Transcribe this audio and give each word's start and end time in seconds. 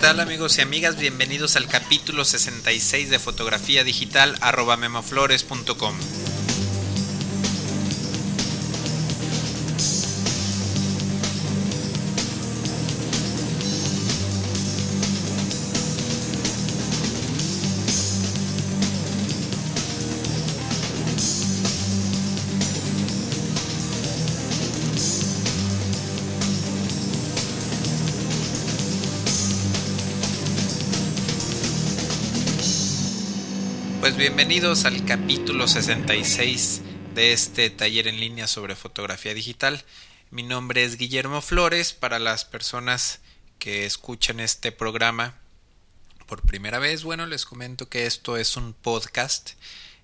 tal 0.00 0.18
amigos 0.20 0.56
y 0.56 0.62
amigas? 0.62 0.96
Bienvenidos 0.96 1.56
al 1.56 1.66
capítulo 1.66 2.24
66 2.24 3.10
de 3.10 3.18
fotografía 3.18 3.84
digital 3.84 4.34
arroba 4.40 4.78
memoflores.com. 4.78 5.94
bienvenidos 34.20 34.84
al 34.84 35.02
capítulo 35.06 35.66
66 35.66 36.82
de 37.14 37.32
este 37.32 37.70
taller 37.70 38.06
en 38.06 38.20
línea 38.20 38.46
sobre 38.46 38.76
fotografía 38.76 39.32
digital. 39.32 39.82
Mi 40.30 40.42
nombre 40.42 40.84
es 40.84 40.98
Guillermo 40.98 41.40
Flores. 41.40 41.94
Para 41.94 42.18
las 42.18 42.44
personas 42.44 43.20
que 43.58 43.86
escuchan 43.86 44.38
este 44.38 44.72
programa 44.72 45.36
por 46.26 46.42
primera 46.42 46.78
vez, 46.78 47.02
bueno, 47.02 47.24
les 47.24 47.46
comento 47.46 47.88
que 47.88 48.04
esto 48.04 48.36
es 48.36 48.58
un 48.58 48.74
podcast. 48.74 49.52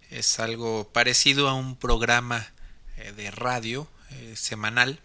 Es 0.09 0.41
algo 0.41 0.88
parecido 0.95 1.46
a 1.51 1.52
un 1.52 1.77
programa 1.77 2.55
eh, 2.96 3.12
de 3.12 3.30
radio 3.30 3.87
eh, 4.12 4.33
semanal, 4.35 4.99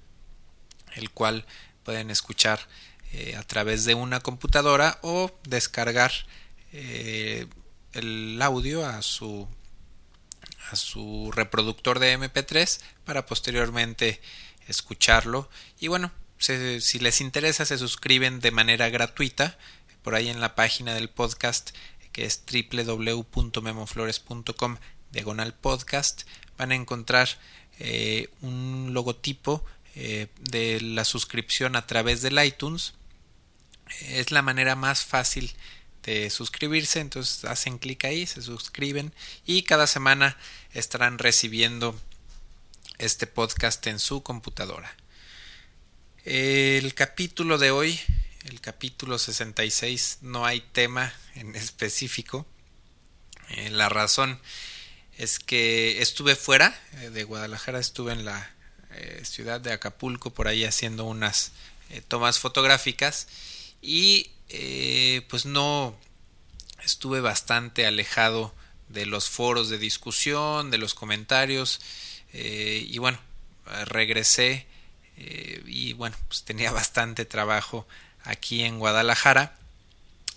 el 0.96 1.10
cual 1.10 1.46
pueden 1.84 2.12
escuchar 2.12 2.66
eh, 3.12 3.36
a 3.36 3.44
través 3.44 3.84
de 3.84 3.94
una 3.94 4.22
computadora 4.22 5.00
o 5.02 5.38
descargar 5.44 6.14
el 7.94 8.42
audio 8.42 8.86
a 8.86 9.02
su 9.02 9.48
a 10.72 10.76
su 10.76 11.32
reproductor 11.34 12.00
de 12.00 12.18
MP3 12.18 12.80
para 13.04 13.26
posteriormente 13.26 14.22
escucharlo. 14.68 15.50
Y 15.80 15.88
bueno 15.88 16.12
si 16.38 17.00
les 17.00 17.22
interesa 17.22 17.66
se 17.66 17.78
suscriben 17.78 18.40
de 18.40 18.52
manera 18.52 18.90
gratuita 18.90 19.58
por 20.02 20.16
ahí 20.16 20.30
en 20.30 20.42
la 20.42 20.56
página 20.56 20.96
del 20.96 21.10
podcast 21.10 21.72
que 22.12 22.26
es 22.26 22.44
www.memoflores.com 22.46 24.78
diagonal 25.12 25.54
podcast. 25.54 26.24
Van 26.58 26.72
a 26.72 26.76
encontrar 26.76 27.30
eh, 27.80 28.30
un 28.42 28.90
logotipo 28.94 29.64
eh, 29.96 30.28
de 30.40 30.82
la 30.82 31.06
suscripción 31.06 31.76
a 31.76 31.88
través 31.88 32.22
del 32.22 32.44
iTunes. 32.44 32.94
Es 34.08 34.32
la 34.32 34.42
manera 34.42 34.76
más 34.76 35.06
fácil 35.06 35.54
de 36.04 36.30
suscribirse, 36.30 37.00
entonces 37.00 37.46
hacen 37.46 37.78
clic 37.78 38.06
ahí, 38.06 38.26
se 38.26 38.42
suscriben 38.42 39.14
y 39.46 39.64
cada 39.64 39.88
semana 39.88 40.38
estarán 40.74 41.18
recibiendo 41.20 42.00
este 42.98 43.28
podcast 43.28 43.86
en 43.88 44.00
su 44.00 44.24
computadora. 44.24 44.96
El 46.24 46.94
capítulo 46.94 47.58
de 47.58 47.72
hoy, 47.72 48.00
el 48.46 48.62
capítulo 48.62 49.18
66, 49.18 50.20
no 50.22 50.46
hay 50.46 50.62
tema 50.62 51.14
en 51.36 51.56
específico. 51.56 52.46
Eh, 53.50 53.70
la 53.70 53.90
razón 53.90 54.40
es 55.18 55.40
que 55.40 56.02
estuve 56.02 56.36
fuera 56.36 56.80
eh, 56.98 57.10
de 57.10 57.24
Guadalajara, 57.24 57.80
estuve 57.80 58.14
en 58.14 58.26
la 58.26 58.52
eh, 58.92 59.22
ciudad 59.24 59.60
de 59.62 59.74
Acapulco 59.74 60.32
por 60.32 60.48
ahí 60.48 60.64
haciendo 60.64 61.06
unas 61.06 61.52
tomas 62.08 62.40
fotográficas 62.40 63.28
y 63.82 64.32
eh, 64.50 65.26
pues 65.30 65.46
no 65.46 65.98
estuve 66.84 67.22
bastante 67.22 67.86
alejado 67.86 68.54
de 68.90 69.06
los 69.06 69.30
foros 69.30 69.70
de 69.70 69.78
discusión, 69.78 70.72
de 70.72 70.78
los 70.78 70.94
comentarios 70.94 71.80
eh, 72.34 72.86
y 72.88 72.98
bueno, 72.98 73.20
regresé 73.86 74.68
eh, 75.18 75.64
y 75.66 75.94
bueno, 75.94 76.16
pues 76.28 76.44
tenía 76.44 76.72
bastante 76.72 77.26
trabajo 77.26 77.88
aquí 78.24 78.64
en 78.64 78.80
Guadalajara. 78.80 79.58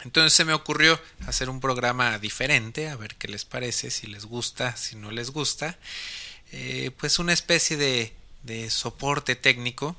Entonces 0.04 0.34
se 0.34 0.44
me 0.44 0.52
ocurrió 0.52 1.00
hacer 1.26 1.48
un 1.48 1.60
programa 1.60 2.18
diferente, 2.18 2.88
a 2.88 2.96
ver 2.96 3.16
qué 3.16 3.26
les 3.28 3.44
parece, 3.44 3.90
si 3.90 4.06
les 4.06 4.26
gusta, 4.26 4.76
si 4.76 4.96
no 4.96 5.10
les 5.10 5.30
gusta. 5.30 5.78
pues 6.98 7.18
una 7.18 7.32
especie 7.32 7.76
de, 7.76 8.12
de 8.42 8.70
soporte 8.70 9.34
técnico. 9.34 9.96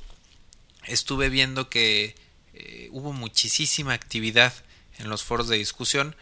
Estuve 0.85 1.29
viendo 1.29 1.69
que 1.69 2.15
eh, 2.57 2.87
hubo 2.91 3.11
muchísima 3.11 3.93
actividad 3.93 4.53
en 4.97 5.09
los 5.09 5.23
foros 5.23 5.49
de 5.49 5.57
discusión. 5.57 6.15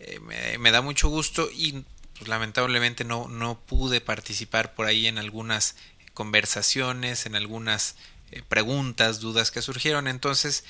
Eh, 0.00 0.18
me, 0.58 0.70
da 0.72 0.82
mucho 0.82 1.08
gusto 1.08 1.48
y 1.54 1.84
pues, 2.16 2.28
lamentablemente 2.28 3.04
no, 3.04 3.28
no 3.28 3.60
pude 3.60 4.00
participar 4.00 4.74
por 4.74 4.86
ahí 4.86 5.06
en 5.06 5.18
algunas 5.18 5.76
conversaciones, 6.14 7.26
en 7.26 7.36
algunas 7.36 7.94
eh, 8.32 8.42
preguntas, 8.48 9.20
dudas 9.20 9.52
que 9.52 9.62
surgieron. 9.62 10.08
Entonces 10.08 10.64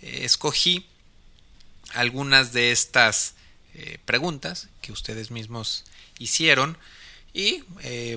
escogí 0.00 0.86
algunas 1.94 2.52
de 2.52 2.72
estas 2.72 3.34
preguntas 4.04 4.68
que 4.82 4.92
ustedes 4.92 5.30
mismos 5.30 5.84
hicieron 6.18 6.76
y 7.32 7.62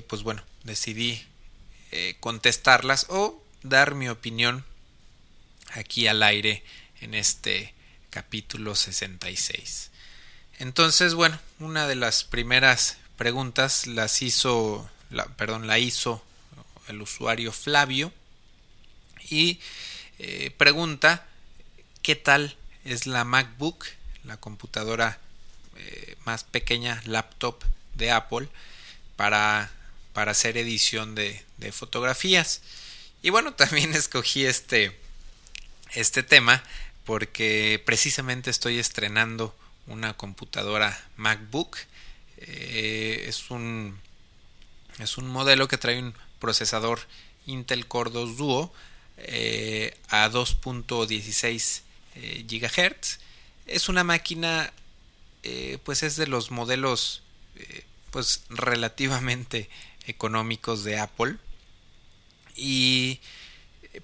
pues 0.06 0.22
bueno, 0.22 0.42
decidí 0.64 1.24
contestarlas 2.20 3.06
o 3.08 3.42
dar 3.62 3.94
mi 3.94 4.08
opinión 4.08 4.64
aquí 5.72 6.06
al 6.06 6.22
aire 6.22 6.62
en 7.00 7.14
este 7.14 7.74
capítulo 8.10 8.74
66. 8.74 9.90
Entonces, 10.58 11.14
bueno, 11.14 11.38
una 11.60 11.86
de 11.86 11.94
las 11.94 12.24
primeras 12.24 12.98
preguntas 13.16 13.86
las 13.86 14.22
hizo, 14.22 14.88
la, 15.10 15.26
perdón, 15.36 15.66
la 15.66 15.78
hizo 15.78 16.24
el 16.88 17.02
usuario 17.02 17.52
Flavio 17.52 18.12
y 19.30 19.60
eh, 20.18 20.52
pregunta 20.56 21.26
qué 22.02 22.16
tal 22.16 22.56
es 22.84 23.06
la 23.06 23.24
MacBook, 23.24 23.86
la 24.24 24.36
computadora 24.38 25.20
eh, 25.76 26.16
más 26.24 26.44
pequeña 26.44 27.02
laptop 27.04 27.62
de 27.94 28.10
Apple 28.10 28.48
para, 29.16 29.70
para 30.12 30.32
hacer 30.32 30.56
edición 30.56 31.14
de, 31.14 31.44
de 31.58 31.72
fotografías. 31.72 32.62
Y 33.22 33.30
bueno, 33.30 33.54
también 33.54 33.94
escogí 33.94 34.44
este, 34.44 34.98
este 35.94 36.22
tema 36.22 36.62
porque 37.04 37.82
precisamente 37.86 38.50
estoy 38.50 38.78
estrenando 38.78 39.56
una 39.86 40.14
computadora 40.14 41.02
MacBook. 41.16 41.78
Eh, 42.36 43.24
es, 43.26 43.50
un, 43.50 43.98
es 44.98 45.16
un 45.16 45.26
modelo 45.28 45.68
que 45.68 45.78
trae 45.78 45.98
un 45.98 46.14
procesador 46.38 47.00
Intel 47.46 47.86
Core 47.86 48.10
2 48.10 48.36
Duo 48.36 48.72
eh, 49.16 49.96
a 50.08 50.28
2.16 50.28 51.80
eh, 52.16 52.44
GHz. 52.46 53.20
Es 53.66 53.88
una 53.88 54.04
máquina, 54.04 54.72
pues 55.84 56.02
es 56.02 56.16
de 56.16 56.26
los 56.26 56.50
modelos 56.50 57.22
pues 58.10 58.42
relativamente 58.50 59.70
económicos 60.06 60.84
de 60.84 60.98
Apple. 60.98 61.36
Y 62.54 63.20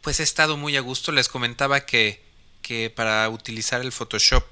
pues 0.01 0.21
he 0.21 0.23
estado 0.23 0.57
muy 0.57 0.77
a 0.77 0.81
gusto. 0.81 1.13
Les 1.13 1.29
comentaba 1.29 1.87
que, 1.87 2.23
que 2.63 2.91
para 2.91 3.29
utilizar 3.29 3.81
el 3.81 3.93
Photoshop 3.93 4.45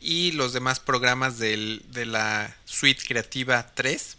y 0.00 0.32
los 0.32 0.52
demás 0.52 0.80
programas 0.80 1.38
del, 1.38 1.82
de 1.88 2.06
la 2.06 2.56
suite 2.64 3.02
creativa 3.06 3.72
3, 3.74 4.16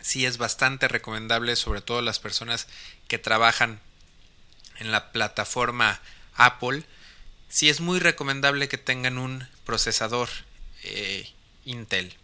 sí 0.00 0.26
es 0.26 0.38
bastante 0.38 0.88
recomendable, 0.88 1.56
sobre 1.56 1.80
todo 1.80 2.02
las 2.02 2.18
personas 2.18 2.66
que 3.08 3.18
trabajan 3.18 3.80
en 4.78 4.90
la 4.90 5.12
plataforma 5.12 6.00
Apple. 6.34 6.84
Sí 7.48 7.68
es 7.68 7.80
muy 7.80 7.98
recomendable 7.98 8.68
que 8.68 8.78
tengan 8.78 9.18
un 9.18 9.46
procesador 9.64 10.28
eh, 10.82 11.30
Intel. 11.64 12.14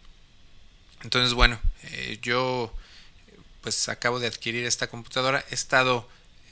Entonces, 1.03 1.33
bueno, 1.33 1.59
eh, 1.83 2.19
yo 2.21 2.73
pues 3.61 3.89
acabo 3.89 4.19
de 4.19 4.27
adquirir 4.27 4.65
esta 4.65 4.87
computadora. 4.87 5.43
He 5.49 5.53
estado 5.53 6.07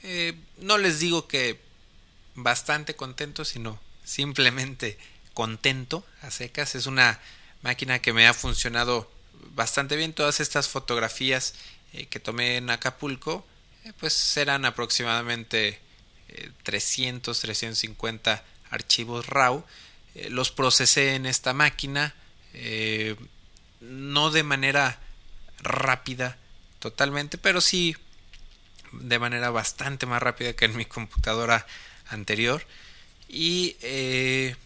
eh, 0.08 0.38
no 0.58 0.78
les 0.78 1.00
digo 1.00 1.26
que 1.26 1.60
bastante 2.36 2.94
contento, 2.94 3.44
sino 3.44 3.80
simplemente 4.04 4.98
contento 5.34 6.06
a 6.22 6.30
secas. 6.30 6.76
Es 6.76 6.86
una 6.86 7.20
máquina 7.62 7.98
que 7.98 8.12
me 8.12 8.28
ha 8.28 8.32
funcionado 8.32 9.10
bastante 9.56 9.96
bien. 9.96 10.12
Todas 10.12 10.38
estas 10.38 10.68
fotografías 10.68 11.54
eh, 11.92 12.06
que 12.06 12.20
tomé 12.20 12.56
en 12.56 12.70
Acapulco, 12.70 13.44
eh, 13.84 13.92
pues 13.98 14.12
serán 14.12 14.64
aproximadamente 14.64 15.80
300, 16.62 17.40
350 17.40 18.44
archivos 18.70 19.26
RAW. 19.26 19.64
los 20.28 20.50
procesé 20.50 21.14
en 21.14 21.24
esta 21.24 21.52
máquina, 21.52 22.14
no 23.80 24.30
de 24.30 24.42
manera 24.42 25.00
rápida 25.62 26.36
totalmente, 26.80 27.38
pero 27.38 27.60
sí 27.60 27.96
de 29.00 29.18
manera 29.18 29.50
bastante 29.50 30.06
más 30.06 30.22
rápida 30.22 30.54
que 30.54 30.64
en 30.64 30.76
mi 30.76 30.84
computadora 30.84 31.66
anterior 32.08 32.66
y 33.28 33.76
eh, 33.82 34.56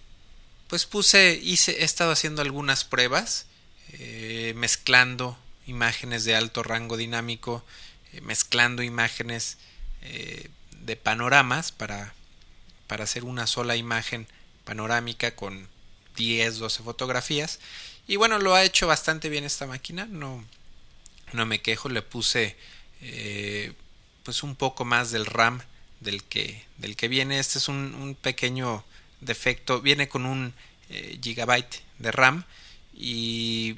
pues 0.69 0.87
puse, 0.87 1.39
hice, 1.43 1.81
he 1.81 1.85
estado 1.85 2.13
haciendo 2.13 2.43
algunas 2.43 2.85
pruebas, 2.85 3.47
eh, 3.93 4.53
mezclando 4.57 5.39
imágenes 5.67 6.25
de 6.25 6.37
alto 6.37 6.63
rango 6.63 6.97
dinámico, 6.97 7.65
eh, 8.13 8.21
mezclando 8.21 8.83
imágenes 8.83 9.59
de 10.81 10.97
panoramas 10.97 11.73
para, 11.73 12.15
para 12.87 13.05
hacer 13.05 13.25
una 13.25 13.47
sola 13.47 13.77
imagen 13.77 14.27
panorámica 14.65 15.37
con 15.37 15.69
10, 16.17 16.57
12 16.57 16.83
fotografías. 16.83 17.61
Y 18.09 18.17
bueno, 18.17 18.39
lo 18.39 18.55
ha 18.55 18.65
hecho 18.65 18.87
bastante 18.87 19.29
bien 19.29 19.45
esta 19.45 19.67
máquina, 19.67 20.07
no, 20.07 20.43
no 21.33 21.45
me 21.45 21.61
quejo, 21.61 21.91
le 21.91 22.01
puse 22.01 22.57
pues 24.25 24.43
un 24.43 24.57
poco 24.57 24.85
más 24.85 25.11
del 25.11 25.27
RAM 25.27 25.63
del 26.01 26.25
que, 26.25 26.65
del 26.79 26.97
que 26.97 27.09
viene. 27.09 27.39
Este 27.39 27.59
es 27.59 27.69
un, 27.69 28.17
pequeño 28.21 28.85
defecto. 29.21 29.81
Viene 29.81 30.09
con 30.09 30.27
un 30.27 30.55
eh, 30.89 31.19
gigabyte 31.23 31.83
de 31.99 32.13
RAM 32.13 32.45
y 32.95 33.77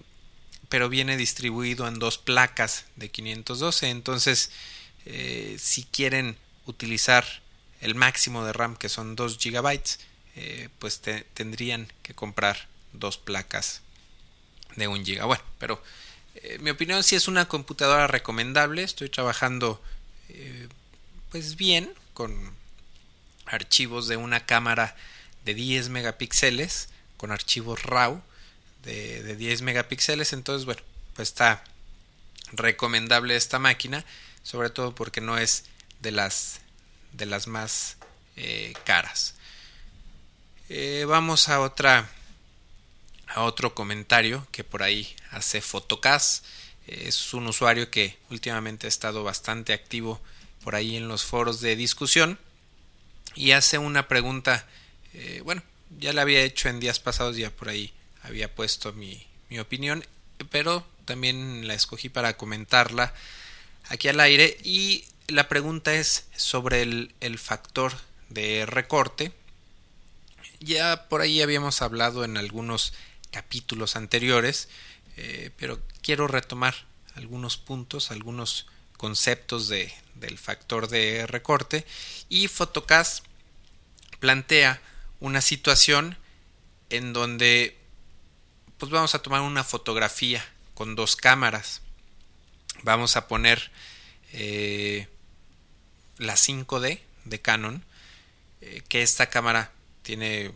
pero 0.69 0.89
viene 0.89 1.19
distribuido 1.19 1.87
en 1.87 1.99
dos 1.99 2.17
placas 2.17 2.87
de 2.97 3.11
512 3.11 3.91
entonces 3.91 4.51
eh, 5.05 5.57
si 5.59 5.85
quieren 5.85 6.39
utilizar 6.65 7.27
el 7.83 7.95
máximo 7.95 8.43
de 8.47 8.55
RAM 8.55 8.77
que 8.77 8.89
son 8.89 9.15
2 9.15 9.37
gigabytes 9.39 10.01
eh, 10.35 10.71
pues 10.79 11.03
tendrían 11.35 11.93
que 12.03 12.15
comprar 12.15 12.69
dos 12.95 13.19
placas 13.19 13.83
de 14.77 14.89
1 14.89 15.05
giga 15.05 15.27
bueno 15.27 15.45
pero 15.59 15.83
mi 16.61 16.71
opinión 16.71 17.05
si 17.05 17.17
es 17.17 17.29
una 17.29 17.47
computadora 17.49 18.07
recomendable 18.07 18.83
estoy 18.83 19.11
trabajando 19.11 19.83
pues 21.31 21.57
bien 21.57 21.93
con 22.13 22.55
archivos 23.47 24.09
de 24.09 24.17
una 24.17 24.47
cámara 24.47 24.97
de 25.45 25.55
10 25.55 25.89
megapíxeles 25.89 26.89
con 27.17 27.31
archivos 27.31 27.83
RAW 27.83 28.23
de, 28.83 29.37
10 29.37 29.63
megapíxeles. 29.63 30.33
Entonces 30.33 30.65
bueno 30.65 30.83
pues 31.15 31.29
está 31.29 31.65
recomendable 32.53 33.37
esta 33.37 33.59
máquina 33.59 34.05
sobre 34.43 34.71
todo 34.71 34.95
porque 34.95 35.21
no 35.21 35.39
es 35.39 35.65
de 36.01 36.11
las 36.11 36.61
de 37.13 37.27
las 37.27 37.47
más 37.47 37.97
eh, 38.37 38.73
caras. 38.85 39.35
Eh, 40.69 41.05
vamos 41.07 41.49
a 41.49 41.61
otra 41.61 42.11
a 43.27 43.43
otro 43.43 43.75
comentario 43.75 44.47
que 44.53 44.65
por 44.65 44.83
ahí 44.83 45.15
hace 45.31 45.61
Fotocast 45.61 46.45
es 46.87 47.35
un 47.35 47.47
usuario 47.47 47.91
que 47.91 48.19
últimamente 48.31 48.87
ha 48.87 48.89
estado 48.89 49.25
bastante 49.25 49.73
activo 49.73 50.21
por 50.65 50.75
ahí 50.75 50.97
en 50.97 51.09
los 51.09 51.25
foros 51.25 51.61
de 51.61 51.77
discusión 51.77 52.39
y 53.35 53.53
hace 53.53 53.79
una 53.79 54.09
pregunta, 54.09 54.67
eh, 55.15 55.41
bueno, 55.45 55.63
ya 55.99 56.13
la 56.13 56.23
había 56.23 56.43
hecho 56.43 56.69
en 56.69 56.81
días 56.81 57.01
pasados, 57.01 57.37
ya 57.37 57.51
por 57.51 57.69
ahí 57.69 57.93
había 58.23 58.55
puesto 58.55 58.93
mi, 58.93 59.27
mi 59.49 59.59
opinión, 59.59 60.05
pero 60.51 60.87
también 61.05 61.67
la 61.67 61.75
escogí 61.75 62.09
para 62.09 62.37
comentarla 62.37 63.15
aquí 63.89 64.09
al 64.09 64.21
aire 64.21 64.57
y 64.63 65.05
la 65.29 65.49
pregunta 65.49 65.95
es 65.95 66.27
sobre 66.37 66.83
el, 66.83 67.15
el 67.21 67.39
factor 67.39 67.93
de 68.29 68.67
recorte. 68.67 69.33
Ya 70.61 71.09
por 71.09 71.21
ahí 71.21 71.43
habíamos 71.43 71.83
hablado 71.83 72.25
en 72.25 72.37
algunos 72.37 72.93
capítulos 73.31 73.97
anteriores, 73.97 74.69
eh, 75.17 75.51
pero 75.57 75.81
quiero 76.03 76.27
retomar 76.29 76.75
algunos 77.15 77.57
puntos, 77.57 78.11
algunos 78.11 78.67
conceptos 78.97 79.69
de, 79.69 79.93
del 80.15 80.39
factor 80.39 80.89
de 80.89 81.27
recorte. 81.27 81.87
Y 82.29 82.49
Photocast 82.49 83.25
plantea 84.21 84.81
una 85.21 85.41
situación 85.41 86.17
en 86.91 87.13
donde 87.13 87.79
pues 88.79 88.91
vamos 88.91 89.15
a 89.15 89.23
tomar 89.23 89.43
una 89.43 89.65
fotografía 89.65 90.45
con 90.75 90.95
dos 90.95 91.17
cámaras. 91.17 91.83
Vamos 92.83 93.17
a 93.17 93.29
poner 93.29 93.71
eh, 94.33 95.09
la 96.19 96.35
5D 96.35 97.01
de 97.25 97.41
Canon 97.41 97.85
eh, 98.61 98.83
que 98.89 99.03
esta 99.03 99.29
cámara 99.29 99.73
tiene 100.03 100.53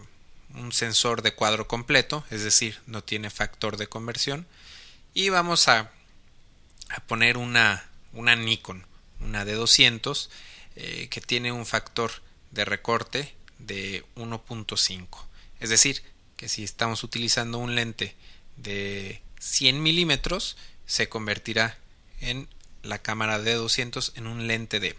un 0.56 0.72
sensor 0.72 1.22
de 1.22 1.34
cuadro 1.34 1.68
completo 1.68 2.24
es 2.30 2.42
decir 2.42 2.80
no 2.86 3.04
tiene 3.04 3.30
factor 3.30 3.76
de 3.76 3.86
conversión 3.86 4.46
y 5.14 5.28
vamos 5.28 5.68
a, 5.68 5.92
a 6.88 7.00
poner 7.06 7.36
una 7.36 7.84
una 8.16 8.34
Nikon, 8.34 8.84
una 9.20 9.44
de 9.44 9.54
200, 9.54 10.30
eh, 10.74 11.08
que 11.10 11.20
tiene 11.20 11.52
un 11.52 11.66
factor 11.66 12.10
de 12.50 12.64
recorte 12.64 13.34
de 13.58 14.04
1.5. 14.16 15.06
Es 15.60 15.70
decir, 15.70 16.02
que 16.36 16.48
si 16.48 16.64
estamos 16.64 17.04
utilizando 17.04 17.58
un 17.58 17.74
lente 17.74 18.16
de 18.56 19.22
100 19.38 19.82
milímetros, 19.82 20.56
se 20.86 21.08
convertirá 21.08 21.78
en 22.20 22.48
la 22.82 22.98
cámara 23.00 23.38
de 23.38 23.54
200 23.54 24.12
en 24.16 24.26
un 24.26 24.46
lente 24.46 24.80
de 24.80 24.96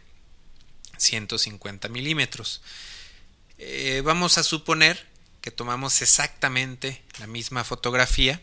150 0.98 1.89
milímetros. 1.89 2.62
Eh, 3.57 4.01
vamos 4.04 4.38
a 4.38 4.44
suponer 4.44 5.06
que 5.42 5.51
tomamos 5.51 6.01
exactamente 6.01 7.04
la 7.19 7.28
misma 7.28 7.63
fotografía 7.63 8.42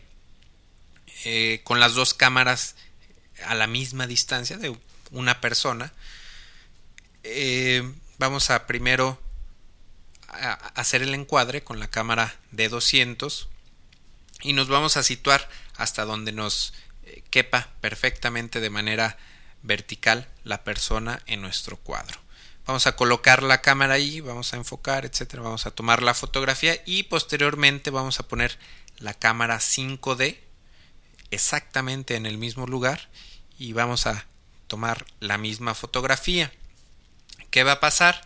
eh, 1.23 1.61
con 1.63 1.79
las 1.79 1.93
dos 1.93 2.13
cámaras 2.13 2.75
a 3.45 3.55
la 3.55 3.67
misma 3.67 4.07
distancia 4.07 4.57
de 4.57 4.77
una 5.11 5.41
persona, 5.41 5.93
eh, 7.23 7.93
vamos 8.17 8.49
a 8.49 8.67
primero 8.67 9.21
hacer 10.75 11.01
el 11.01 11.13
encuadre 11.13 11.63
con 11.63 11.79
la 11.79 11.87
cámara 11.87 12.35
de 12.51 12.67
200 12.67 13.47
y 14.41 14.53
nos 14.53 14.67
vamos 14.67 14.97
a 14.97 15.03
situar 15.03 15.47
hasta 15.75 16.03
donde 16.03 16.31
nos 16.31 16.73
eh, 17.03 17.23
quepa 17.29 17.69
perfectamente 17.81 18.59
de 18.59 18.69
manera 18.69 19.17
vertical 19.63 20.27
la 20.43 20.63
persona 20.63 21.21
en 21.25 21.41
nuestro 21.41 21.77
cuadro. 21.77 22.19
Vamos 22.65 22.87
a 22.87 22.95
colocar 22.95 23.43
la 23.43 23.61
cámara 23.61 23.93
ahí, 23.93 24.21
vamos 24.21 24.53
a 24.53 24.57
enfocar, 24.57 25.05
etcétera, 25.05 25.43
vamos 25.43 25.67
a 25.67 25.71
tomar 25.71 26.01
la 26.01 26.15
fotografía 26.15 26.81
y 26.85 27.03
posteriormente 27.03 27.91
vamos 27.91 28.19
a 28.19 28.27
poner 28.27 28.57
la 28.97 29.13
cámara 29.13 29.59
5D 29.59 30.39
exactamente 31.29 32.15
en 32.15 32.25
el 32.25 32.39
mismo 32.39 32.65
lugar 32.65 33.09
y 33.59 33.73
vamos 33.73 34.07
a 34.07 34.25
tomar 34.67 35.05
la 35.19 35.37
misma 35.37 35.75
fotografía. 35.75 36.51
¿Qué 37.51 37.63
va 37.63 37.73
a 37.73 37.79
pasar? 37.79 38.23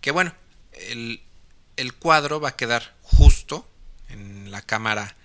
Que 0.00 0.12
bueno, 0.12 0.32
el, 0.72 1.20
cuadro 1.98 2.40
va 2.40 2.50
a 2.50 2.56
quedar 2.56 2.94
justo 3.02 3.68
en 4.08 4.52
la 4.52 4.62
cámara 4.62 5.16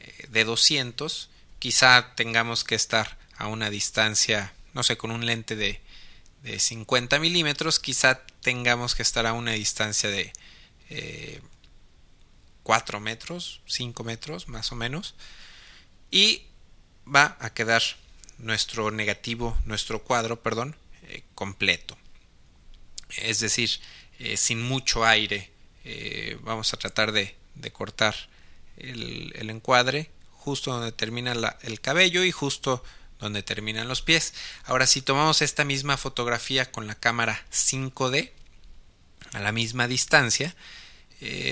eh, 0.00 0.26
de 0.30 0.44
200. 0.44 1.28
Quizá 1.58 2.14
tengamos 2.14 2.64
que 2.64 2.74
estar 2.74 3.18
a 3.36 3.48
una 3.48 3.68
distancia, 3.68 4.54
no 4.72 4.82
sé, 4.82 4.96
con 4.96 5.10
un 5.10 5.26
lente 5.26 5.54
de, 5.54 5.80
de 6.46 6.58
50 6.60 7.18
milímetros. 7.18 7.80
Quizá 7.80 8.24
tengamos 8.40 8.94
que 8.94 9.02
estar 9.02 9.26
a 9.26 9.32
una 9.32 9.52
distancia 9.52 10.08
de 10.08 10.32
4 12.62 12.98
eh, 12.98 13.00
metros, 13.00 13.60
5 13.66 14.04
metros 14.04 14.48
más 14.48 14.70
o 14.72 14.76
menos. 14.76 15.14
Y 16.10 16.42
va 17.12 17.36
a 17.40 17.52
quedar 17.52 17.82
nuestro 18.38 18.90
negativo, 18.90 19.58
nuestro 19.64 20.02
cuadro, 20.02 20.40
perdón, 20.40 20.76
eh, 21.08 21.24
completo. 21.34 21.98
Es 23.16 23.40
decir, 23.40 23.70
eh, 24.18 24.36
sin 24.36 24.62
mucho 24.62 25.04
aire. 25.04 25.50
Eh, 25.84 26.38
vamos 26.42 26.72
a 26.72 26.76
tratar 26.76 27.12
de, 27.12 27.34
cortar 27.72 28.14
el, 28.76 29.50
encuadre 29.50 30.10
justo 30.32 30.72
donde 30.72 30.92
termina 30.92 31.32
el 31.62 31.80
cabello 31.80 32.22
y 32.22 32.30
justo 32.30 32.84
donde 33.18 33.42
terminan 33.42 33.88
los 33.88 34.02
pies. 34.02 34.34
Ahora, 34.64 34.86
si 34.86 35.02
tomamos 35.02 35.42
esta 35.42 35.64
misma 35.64 35.96
fotografía 35.96 36.70
con 36.70 36.86
la 36.86 36.94
cámara 36.94 37.44
5D 37.50 38.30
a 39.32 39.40
la 39.40 39.52
misma 39.52 39.88
distancia, 39.88 40.54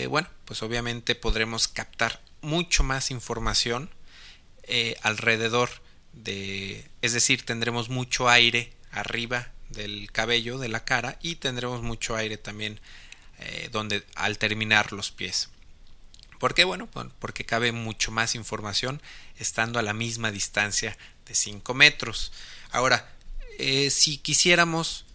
bueno, 0.09 0.29
pues 0.45 0.63
obviamente 0.63 1.15
podremos 1.15 1.69
captar 1.69 2.21
mucho 2.43 2.85
más 2.85 3.11
información 3.11 3.91
alrededor 5.03 5.71
es 7.03 7.13
decir, 7.13 7.45
tendremos 7.45 7.89
mucho 7.89 8.29
aire 8.29 8.73
arriba 8.91 9.51
del 9.71 10.11
cabello 10.13 10.59
de 10.59 10.69
la 10.69 10.85
cara 10.85 11.19
y 11.21 11.37
tendremos 11.37 11.83
mucho 11.83 12.17
aire 12.17 12.37
también 12.37 12.81
eh, 13.39 13.69
donde 13.73 14.05
al 14.15 14.39
terminar 14.39 14.93
los 14.93 15.11
pies. 15.11 15.51
¿Por 16.39 16.55
qué? 16.55 16.65
Bueno, 16.65 16.89
porque 17.19 17.45
cabe 17.45 17.73
mucho 17.73 18.13
más 18.13 18.35
información 18.35 19.01
estando 19.39 19.79
a 19.79 19.83
la 19.83 19.95
misma 19.95 20.31
distancia 20.31 20.97
de 21.27 21.35
5 21.35 21.75
metros. 21.75 22.33
Ahora, 22.71 23.09
eh, 23.59 23.91
si 23.91 24.19
quisiéramos 24.19 25.07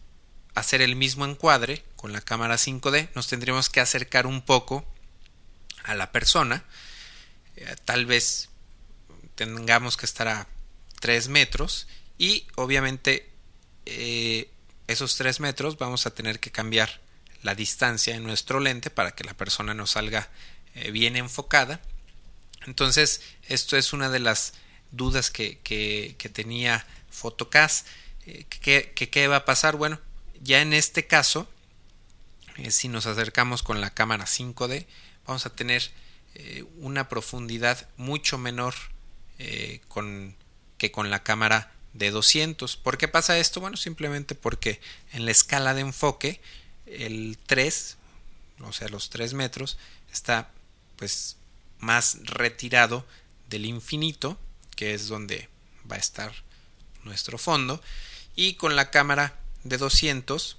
hacer 0.56 0.82
el 0.82 0.96
mismo 0.96 1.26
encuadre 1.26 1.84
con 1.96 2.14
la 2.14 2.22
cámara 2.22 2.58
5D, 2.58 3.10
nos 3.16 3.28
tendríamos 3.28 3.70
que 3.70 3.82
acercar 3.82 4.26
un 4.28 4.42
poco 4.42 4.86
a 5.84 5.94
la 5.96 6.12
persona. 6.12 6.64
Eh, 7.56 7.76
tal 7.86 8.06
vez 8.06 8.50
tengamos 9.36 9.98
que 9.98 10.06
estar 10.06 10.28
a 10.28 10.48
3 11.02 11.28
metros 11.30 11.88
y 12.18 12.48
obviamente 12.56 13.30
eh, 13.86 14.50
esos 14.88 15.16
3 15.16 15.40
metros 15.40 15.78
vamos 15.78 16.06
a 16.06 16.14
tener 16.14 16.40
que 16.40 16.52
cambiar 16.52 17.02
la 17.44 17.56
distancia 17.56 18.16
en 18.16 18.24
nuestro 18.24 18.60
lente 18.60 18.90
para 18.90 19.12
que 19.12 19.24
la 19.24 19.34
persona 19.34 19.74
nos 19.74 19.92
salga 19.92 20.30
bien 20.92 21.16
enfocada. 21.16 21.82
Entonces, 22.66 23.22
esto 23.44 23.76
es 23.76 23.92
una 23.92 24.10
de 24.10 24.20
las 24.20 24.54
dudas 24.92 25.32
que, 25.32 25.60
que, 25.60 26.30
tenía 26.34 26.86
Photocast. 27.10 27.88
¿qué, 28.62 28.94
¿Qué 28.94 29.28
va 29.28 29.38
a 29.38 29.46
pasar? 29.46 29.76
Bueno, 29.76 30.00
ya 30.42 30.62
en 30.62 30.74
este 30.74 31.08
caso, 31.08 31.50
si 32.70 32.88
nos 32.88 33.06
acercamos 33.06 33.64
con 33.64 33.82
la 33.82 33.94
cámara 33.94 34.26
5D, 34.26 34.86
vamos 35.26 35.46
a 35.46 35.56
tener 35.56 35.92
una 36.78 37.10
profundidad 37.10 37.88
mucho 37.98 38.38
menor 38.38 38.76
con, 39.88 40.36
que 40.78 40.92
con 40.92 41.10
la 41.10 41.24
cámara 41.24 41.72
de 41.94 42.12
200. 42.12 42.78
¿Por 42.78 42.98
qué 42.98 43.08
pasa 43.08 43.38
esto? 43.38 43.62
Bueno, 43.62 43.78
simplemente 43.78 44.36
porque 44.36 44.80
en 45.12 45.26
la 45.26 45.32
escala 45.32 45.74
de 45.74 45.82
enfoque 45.82 46.42
el 46.86 47.38
3, 47.46 47.98
o 48.62 48.74
sea, 48.74 48.90
los 48.90 49.10
3 49.10 49.34
metros, 49.34 49.78
está 50.12 50.52
pues 50.96 51.38
más 51.80 52.20
retirado 52.24 53.06
del 53.50 53.66
infinito, 53.66 54.38
que 54.80 54.94
es 54.94 55.10
donde 55.10 55.50
va 55.92 55.98
a 55.98 56.00
estar 56.00 56.34
nuestro 57.04 57.38
fondo, 57.38 57.84
y 58.34 58.54
con 58.54 58.78
la 58.78 58.92
cámara 58.92 59.38
de 59.66 59.78
200 59.78 60.56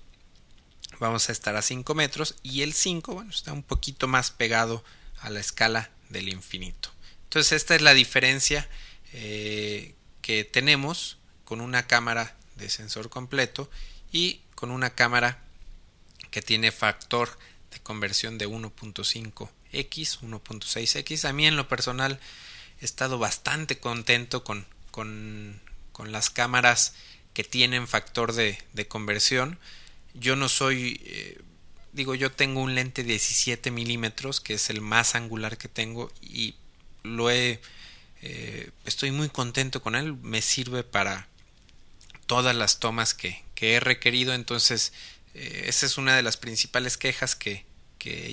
vamos 0.99 1.31
a 1.31 1.33
estar 1.33 1.57
a 1.57 1.63
5 1.63 1.95
metros 1.95 2.35
y 2.43 2.61
el 2.61 2.75
5, 2.75 3.15
bueno, 3.15 3.31
está 3.31 3.55
un 3.55 3.63
poquito 3.63 4.09
más 4.09 4.31
pegado 4.31 4.85
a 5.21 5.31
la 5.31 5.41
escala 5.41 5.91
del 6.11 6.29
infinito. 6.29 6.91
Entonces 7.25 7.53
esta 7.53 7.75
es 7.75 7.81
la 7.81 7.95
diferencia 7.95 8.69
eh, 9.15 9.95
que 10.21 10.45
tenemos 10.45 11.17
con 11.47 11.63
una 11.63 11.87
cámara 11.87 12.37
de 12.57 12.69
sensor 12.69 13.09
completo 13.09 13.71
y 14.13 14.43
con 14.55 14.71
una 14.71 14.91
cámara 14.91 15.43
que 16.31 16.43
tiene 16.43 16.73
factor 16.73 17.39
de 17.71 17.81
conversión 17.81 18.37
de 18.37 18.47
1.5x, 18.47 19.49
1.6x. 19.73 21.25
A 21.27 21.33
mí 21.33 21.47
en 21.47 21.57
lo 21.57 21.69
personal 21.69 22.21
he 22.81 22.85
estado 22.85 23.19
bastante 23.19 23.79
contento 23.79 24.45
con, 24.45 24.67
con, 24.91 25.61
con 25.93 26.13
las 26.13 26.31
cámaras 26.31 26.95
que 27.35 27.45
tienen 27.45 27.89
factor 27.89 28.33
de, 28.33 28.59
de 28.73 28.89
conversión. 28.89 29.59
Yo 30.15 30.37
no 30.37 30.49
soy, 30.49 31.01
eh, 31.05 31.41
digo, 31.93 32.15
yo 32.15 32.33
tengo 32.33 32.61
un 32.61 32.75
lente 32.75 33.05
17 33.05 33.71
milímetros, 33.71 34.41
que 34.41 34.55
es 34.55 34.71
el 34.71 34.81
más 34.81 35.15
angular 35.15 35.59
que 35.59 35.69
tengo, 35.69 36.11
y 36.21 36.55
lo 37.03 37.31
he, 37.31 37.61
eh, 38.23 38.71
estoy 38.85 39.11
muy 39.13 39.29
contento 39.29 39.83
con 39.83 39.95
él. 39.95 40.15
Me 40.23 40.43
sirve 40.43 40.83
para, 40.83 41.29
todas 42.31 42.55
las 42.55 42.79
tomas 42.79 43.13
que, 43.13 43.43
he 43.61 43.81
requerido. 43.81 44.35
Entonces, 44.35 44.93
eh, 45.35 45.65
esa 45.67 45.85
es 45.85 45.99
una 45.99 46.15
de 46.15 46.23
las 46.23 46.37
principales 46.37 46.97
quejas 46.97 47.35
que, 47.35 47.67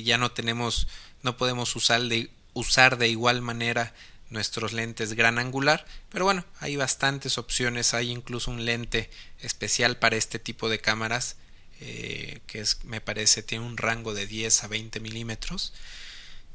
ya 0.04 0.20
no 0.20 0.32
tenemos, 0.32 0.88
no 1.24 1.36
podemos 1.36 1.76
usar 1.76 2.04
de, 2.04 2.30
usar 2.54 3.00
de 3.00 3.10
igual 3.10 3.42
manera 3.42 3.96
nuestros 4.30 4.74
lentes 4.74 5.14
gran 5.14 5.40
angular. 5.40 5.86
Pero 6.10 6.26
bueno, 6.26 6.46
hay 6.60 6.76
bastantes 6.76 7.38
opciones. 7.38 7.94
Hay 7.94 8.12
incluso 8.12 8.52
un 8.52 8.66
lente 8.66 9.10
especial 9.40 9.98
para 9.98 10.16
este 10.16 10.40
tipo 10.40 10.70
de 10.70 10.80
cámaras. 10.80 11.38
Eh, 11.80 12.42
que 12.48 12.60
es, 12.60 12.84
me 12.86 13.02
parece 13.02 13.44
tiene 13.44 13.64
un 13.64 13.78
rango 13.78 14.14
de 14.14 14.26
10 14.26 14.64
a 14.64 14.68
20 14.68 15.00
milímetros. 15.00 15.74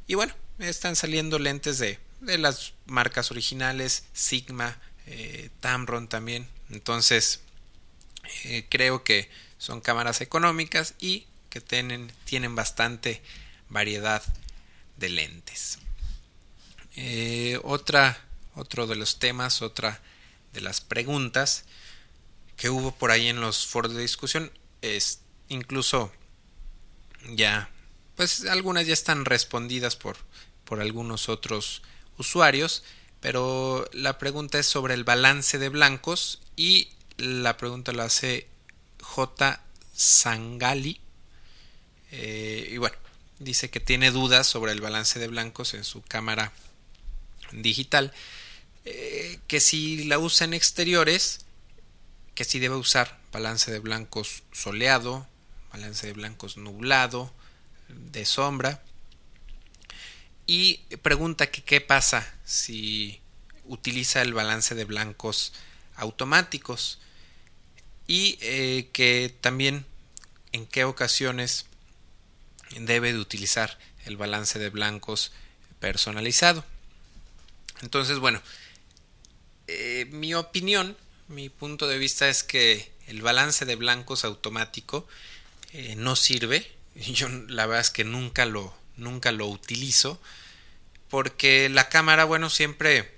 Y 0.06 0.14
bueno, 0.14 0.34
están 0.58 0.96
saliendo 0.96 1.38
lentes 1.38 1.78
de, 1.78 1.98
de 2.20 2.38
las 2.38 2.72
marcas 2.86 3.30
originales, 3.30 4.04
Sigma, 4.12 4.80
eh, 5.06 5.50
Tamron 5.60 6.08
también. 6.08 6.48
Entonces, 6.70 7.40
eh, 8.44 8.66
creo 8.68 9.04
que 9.04 9.28
son 9.58 9.80
cámaras 9.80 10.20
económicas 10.20 10.94
y 10.98 11.26
que 11.50 11.60
tienen, 11.60 12.12
tienen 12.24 12.54
bastante 12.54 13.22
variedad 13.68 14.22
de 14.96 15.08
lentes. 15.08 15.78
Eh, 16.96 17.58
otra, 17.62 18.18
otro 18.54 18.86
de 18.86 18.96
los 18.96 19.18
temas, 19.18 19.62
otra 19.62 20.00
de 20.52 20.60
las 20.60 20.80
preguntas 20.80 21.64
que 22.56 22.70
hubo 22.70 22.92
por 22.92 23.10
ahí 23.10 23.28
en 23.28 23.40
los 23.40 23.66
foros 23.66 23.94
de 23.94 24.02
discusión 24.02 24.52
es 24.82 25.20
incluso 25.48 26.12
ya, 27.30 27.70
pues 28.16 28.46
algunas 28.46 28.86
ya 28.86 28.92
están 28.92 29.24
respondidas 29.24 29.96
por, 29.96 30.16
por 30.64 30.80
algunos 30.80 31.28
otros 31.28 31.82
usuarios 32.18 32.82
pero 33.22 33.88
la 33.92 34.18
pregunta 34.18 34.58
es 34.58 34.66
sobre 34.66 34.94
el 34.94 35.04
balance 35.04 35.56
de 35.60 35.68
blancos 35.68 36.42
y 36.56 36.88
la 37.18 37.56
pregunta 37.56 37.92
la 37.92 38.04
hace 38.04 38.48
J. 39.00 39.62
Sangali. 39.94 41.00
Eh, 42.10 42.68
y 42.72 42.78
bueno, 42.78 42.96
dice 43.38 43.70
que 43.70 43.78
tiene 43.78 44.10
dudas 44.10 44.48
sobre 44.48 44.72
el 44.72 44.80
balance 44.80 45.20
de 45.20 45.28
blancos 45.28 45.72
en 45.74 45.84
su 45.84 46.02
cámara 46.02 46.52
digital. 47.52 48.12
Eh, 48.84 49.38
que 49.46 49.60
si 49.60 50.04
la 50.04 50.18
usa 50.18 50.44
en 50.44 50.54
exteriores, 50.54 51.44
que 52.34 52.44
si 52.44 52.58
debe 52.58 52.74
usar 52.74 53.20
balance 53.30 53.70
de 53.70 53.78
blancos 53.78 54.42
soleado, 54.52 55.26
balance 55.72 56.06
de 56.06 56.12
blancos 56.12 56.56
nublado, 56.56 57.32
de 57.88 58.24
sombra 58.24 58.82
y 60.46 60.78
pregunta 61.02 61.50
que 61.50 61.62
qué 61.62 61.80
pasa 61.80 62.34
si 62.44 63.20
utiliza 63.64 64.22
el 64.22 64.34
balance 64.34 64.74
de 64.74 64.84
blancos 64.84 65.52
automáticos 65.94 66.98
y 68.06 68.38
eh, 68.40 68.88
que 68.92 69.34
también 69.40 69.86
en 70.52 70.66
qué 70.66 70.84
ocasiones 70.84 71.66
debe 72.76 73.12
de 73.12 73.18
utilizar 73.18 73.78
el 74.04 74.16
balance 74.16 74.58
de 74.58 74.70
blancos 74.70 75.32
personalizado. 75.78 76.64
Entonces, 77.82 78.20
bueno, 78.20 78.40
eh, 79.66 80.06
mi 80.10 80.34
opinión, 80.34 80.96
mi 81.28 81.48
punto 81.48 81.88
de 81.88 81.98
vista 81.98 82.28
es 82.28 82.42
que 82.42 82.92
el 83.06 83.22
balance 83.22 83.64
de 83.64 83.76
blancos 83.76 84.24
automático 84.24 85.06
eh, 85.72 85.94
no 85.96 86.16
sirve. 86.16 86.70
Yo 86.94 87.28
la 87.28 87.66
verdad 87.66 87.80
es 87.80 87.90
que 87.90 88.04
nunca 88.04 88.46
lo, 88.46 88.74
nunca 88.96 89.32
lo 89.32 89.46
utilizo 89.46 90.20
porque 91.10 91.68
la 91.68 91.88
cámara, 91.88 92.24
bueno, 92.24 92.48
siempre 92.48 93.12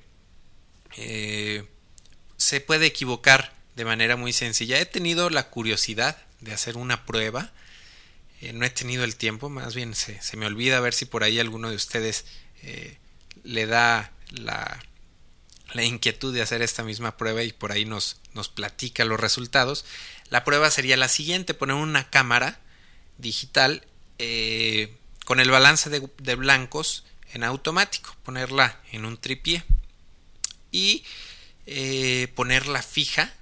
eh, 0.97 1.65
se 2.37 2.61
puede 2.61 2.87
equivocar 2.87 3.55
de 3.77 3.85
manera 3.85 4.17
muy 4.17 4.33
sencilla. 4.33 4.81
He 4.81 4.87
tenido 4.87 5.31
la 5.31 5.51
curiosidad 5.51 6.17
de 6.41 6.53
hacer 6.53 6.77
una 6.77 7.07
prueba, 7.07 7.53
no 8.53 8.67
he 8.67 8.71
tenido 8.71 9.05
el 9.05 9.17
tiempo, 9.17 9.49
más 9.49 9.75
bien 9.75 9.95
se, 9.95 10.21
me 10.37 10.45
olvida 10.45 10.77
a 10.77 10.81
ver 10.81 10.93
si 10.93 11.07
por 11.07 11.25
ahí 11.25 11.39
alguno 11.39 11.71
de 11.71 11.77
ustedes 11.77 12.27
le 13.43 13.67
da 13.67 14.13
la, 14.39 14.83
la 15.73 15.85
inquietud 15.85 16.35
de 16.35 16.43
hacer 16.43 16.63
esta 16.63 16.83
misma 16.83 17.17
prueba 17.17 17.43
y 17.43 17.53
por 17.53 17.73
ahí 17.73 17.85
nos, 17.85 18.21
nos 18.33 18.49
platica 18.49 19.05
los 19.05 19.21
resultados. 19.21 19.85
La 20.31 20.45
prueba 20.45 20.71
sería 20.71 20.97
la 20.97 21.09
siguiente, 21.09 21.55
poner 21.55 21.77
una 21.77 22.11
cámara 22.11 22.61
digital 23.19 23.87
con 25.25 25.41
el 25.41 25.51
balance 25.51 25.91
de, 25.91 26.35
blancos 26.35 27.05
en 27.33 27.45
automático, 27.45 28.15
ponerla 28.23 28.81
en 28.93 29.05
un 29.05 29.17
tripié 29.17 29.65
y 30.71 31.05
eh, 31.67 32.29
ponerla 32.35 32.83
fija 32.83 33.33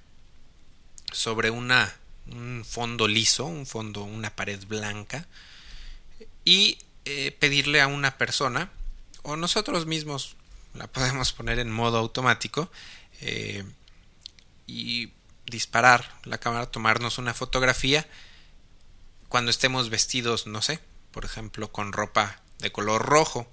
sobre 1.11 1.49
una, 1.49 1.93
un 2.27 2.63
fondo 2.67 3.07
liso, 3.07 3.45
un 3.45 3.65
fondo, 3.65 4.03
una 4.03 4.35
pared 4.35 4.63
blanca 4.65 5.27
y 6.45 6.79
eh, 7.05 7.35
pedirle 7.39 7.81
a 7.81 7.87
una 7.87 8.17
persona 8.17 8.71
o 9.21 9.35
nosotros 9.35 9.85
mismos 9.85 10.35
la 10.73 10.87
podemos 10.87 11.33
poner 11.33 11.59
en 11.59 11.71
modo 11.71 11.97
automático 11.97 12.71
eh, 13.21 13.63
y 14.67 15.13
disparar 15.45 16.19
la 16.23 16.37
cámara, 16.37 16.71
tomarnos 16.71 17.17
una 17.17 17.33
fotografía 17.33 18.07
cuando 19.29 19.51
estemos 19.51 19.89
vestidos, 19.89 20.47
no 20.47 20.61
sé, 20.61 20.79
por 21.11 21.25
ejemplo, 21.25 21.71
con 21.71 21.93
ropa 21.93 22.41
de 22.59 22.71
color 22.71 23.03
rojo. 23.03 23.51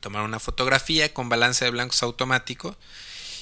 Tomar 0.00 0.22
una 0.22 0.38
fotografía 0.38 1.12
con 1.12 1.28
balance 1.28 1.64
de 1.64 1.70
blancos 1.70 2.02
automático 2.02 2.76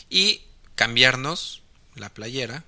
y 0.08 0.42
cambiarnos 0.74 1.62
la 1.94 2.08
playera, 2.08 2.64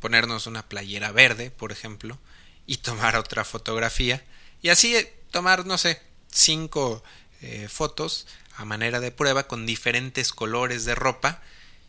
ponernos 0.00 0.46
una 0.46 0.68
playera 0.68 1.10
verde, 1.12 1.50
por 1.50 1.72
ejemplo, 1.72 2.18
y 2.66 2.78
tomar 2.78 3.16
otra 3.16 3.44
fotografía. 3.44 4.24
Y 4.60 4.68
así 4.68 4.96
tomar, 5.30 5.66
no 5.66 5.76
sé, 5.78 6.00
cinco 6.30 7.02
eh, 7.40 7.68
fotos 7.68 8.26
a 8.56 8.64
manera 8.64 9.00
de 9.00 9.10
prueba 9.10 9.46
con 9.48 9.66
diferentes 9.66 10.32
colores 10.32 10.84
de 10.84 10.94
ropa, 10.94 11.42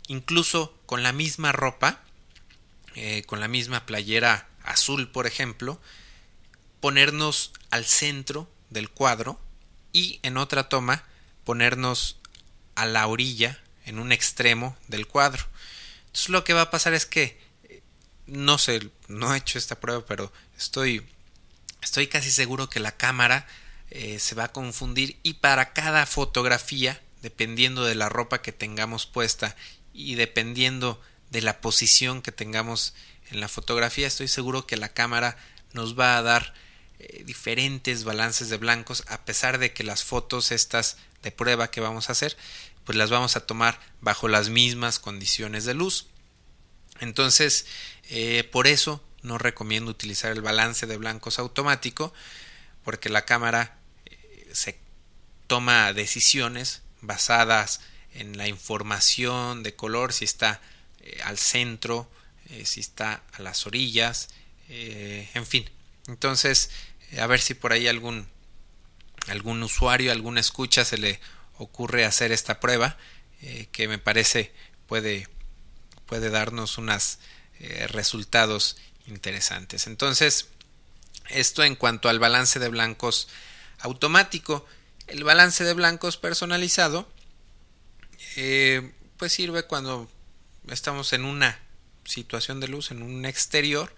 incluso 0.07 0.77
con 0.85 1.03
la 1.03 1.13
misma 1.13 1.51
ropa, 1.51 2.01
eh, 2.95 3.23
con 3.25 3.39
la 3.39 3.47
misma 3.47 3.85
playera 3.85 4.47
azul, 4.63 5.09
por 5.09 5.27
ejemplo, 5.27 5.79
ponernos 6.79 7.51
al 7.71 7.85
centro 7.85 8.49
del 8.69 8.89
cuadro 8.89 9.39
y 9.91 10.19
en 10.23 10.37
otra 10.37 10.69
toma 10.69 11.03
ponernos 11.43 12.17
a 12.75 12.85
la 12.85 13.07
orilla, 13.07 13.59
en 13.85 13.99
un 13.99 14.11
extremo 14.11 14.77
del 14.87 15.07
cuadro. 15.07 15.43
Entonces 16.05 16.29
lo 16.29 16.43
que 16.43 16.53
va 16.53 16.61
a 16.61 16.71
pasar 16.71 16.93
es 16.93 17.05
que 17.05 17.41
no 18.25 18.57
sé, 18.57 18.89
no 19.07 19.33
he 19.33 19.37
hecho 19.37 19.57
esta 19.57 19.79
prueba, 19.79 20.05
pero 20.05 20.31
estoy 20.57 21.05
estoy 21.81 22.07
casi 22.07 22.31
seguro 22.31 22.69
que 22.69 22.79
la 22.79 22.95
cámara 22.95 23.45
eh, 23.95 24.17
se 24.17 24.33
va 24.33 24.45
a 24.45 24.51
confundir 24.51 25.19
y 25.21 25.35
para 25.35 25.71
cada 25.71 26.07
fotografía, 26.07 26.99
dependiendo 27.21 27.85
de 27.85 27.93
la 27.93 28.09
ropa 28.09 28.41
que 28.41 28.51
tengamos 28.51 29.05
puesta 29.05 29.55
y 29.93 30.15
dependiendo 30.15 30.99
de 31.29 31.41
la 31.41 31.61
posición 31.61 32.23
que 32.23 32.31
tengamos 32.31 32.95
en 33.29 33.39
la 33.39 33.47
fotografía, 33.47 34.07
estoy 34.07 34.27
seguro 34.27 34.65
que 34.65 34.77
la 34.77 34.89
cámara 34.89 35.37
nos 35.73 35.97
va 35.97 36.17
a 36.17 36.23
dar 36.23 36.55
eh, 36.97 37.21
diferentes 37.23 38.03
balances 38.03 38.49
de 38.49 38.57
blancos 38.57 39.03
a 39.09 39.25
pesar 39.25 39.59
de 39.59 39.73
que 39.73 39.83
las 39.83 40.03
fotos 40.03 40.51
estas 40.51 40.97
de 41.21 41.31
prueba 41.31 41.69
que 41.69 41.79
vamos 41.79 42.09
a 42.09 42.13
hacer 42.13 42.35
pues 42.85 42.97
las 42.97 43.11
vamos 43.11 43.35
a 43.35 43.45
tomar 43.45 43.79
bajo 44.01 44.27
las 44.27 44.49
mismas 44.49 44.97
condiciones 44.97 45.65
de 45.65 45.75
luz. 45.75 46.07
Entonces 46.99 47.67
eh, 48.09 48.49
por 48.51 48.65
eso 48.65 49.03
no 49.21 49.37
recomiendo 49.37 49.91
utilizar 49.91 50.31
el 50.31 50.41
balance 50.41 50.87
de 50.87 50.97
blancos 50.97 51.37
automático 51.37 52.11
porque 52.83 53.09
la 53.09 53.25
cámara 53.25 53.77
se 54.53 54.79
toma 55.47 55.91
decisiones 55.93 56.81
basadas 57.01 57.81
en 58.13 58.37
la 58.37 58.47
información 58.47 59.63
de 59.63 59.75
color 59.75 60.13
si 60.13 60.23
está 60.25 60.61
al 61.25 61.37
centro 61.37 62.09
si 62.63 62.79
está 62.79 63.23
a 63.33 63.41
las 63.41 63.67
orillas 63.67 64.29
en 64.69 65.45
fin 65.45 65.69
entonces, 66.07 66.69
eh, 67.11 67.21
a 67.21 67.27
ver 67.27 67.39
si 67.39 67.53
por 67.53 67.73
ahí 67.73 67.87
algún, 67.87 68.27
algún 69.27 69.63
usuario, 69.63 70.11
alguna 70.11 70.39
escucha 70.39 70.85
se 70.85 70.97
le 70.97 71.19
ocurre 71.57 72.05
hacer 72.05 72.31
esta 72.31 72.59
prueba, 72.59 72.97
eh, 73.41 73.67
que 73.71 73.87
me 73.87 73.99
parece 73.99 74.51
puede, 74.87 75.27
puede 76.05 76.29
darnos 76.29 76.77
unos 76.77 77.19
eh, 77.59 77.87
resultados 77.87 78.77
interesantes. 79.07 79.87
Entonces, 79.87 80.49
esto 81.29 81.63
en 81.63 81.75
cuanto 81.75 82.09
al 82.09 82.19
balance 82.19 82.59
de 82.59 82.69
blancos 82.69 83.29
automático. 83.83 84.65
El 85.07 85.23
balance 85.23 85.63
de 85.63 85.73
blancos 85.73 86.17
personalizado, 86.17 87.07
pues 89.17 89.31
sirve 89.31 89.63
cuando 89.63 90.09
estamos 90.67 91.13
en 91.13 91.25
una 91.25 91.59
situación 92.05 92.59
de 92.59 92.67
luz, 92.67 92.91
en 92.91 93.03
un 93.03 93.25
exterior, 93.25 93.93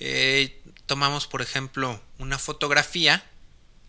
eh, 0.00 0.60
tomamos, 0.86 1.26
por 1.26 1.42
ejemplo, 1.42 2.00
una 2.18 2.38
fotografía 2.38 3.24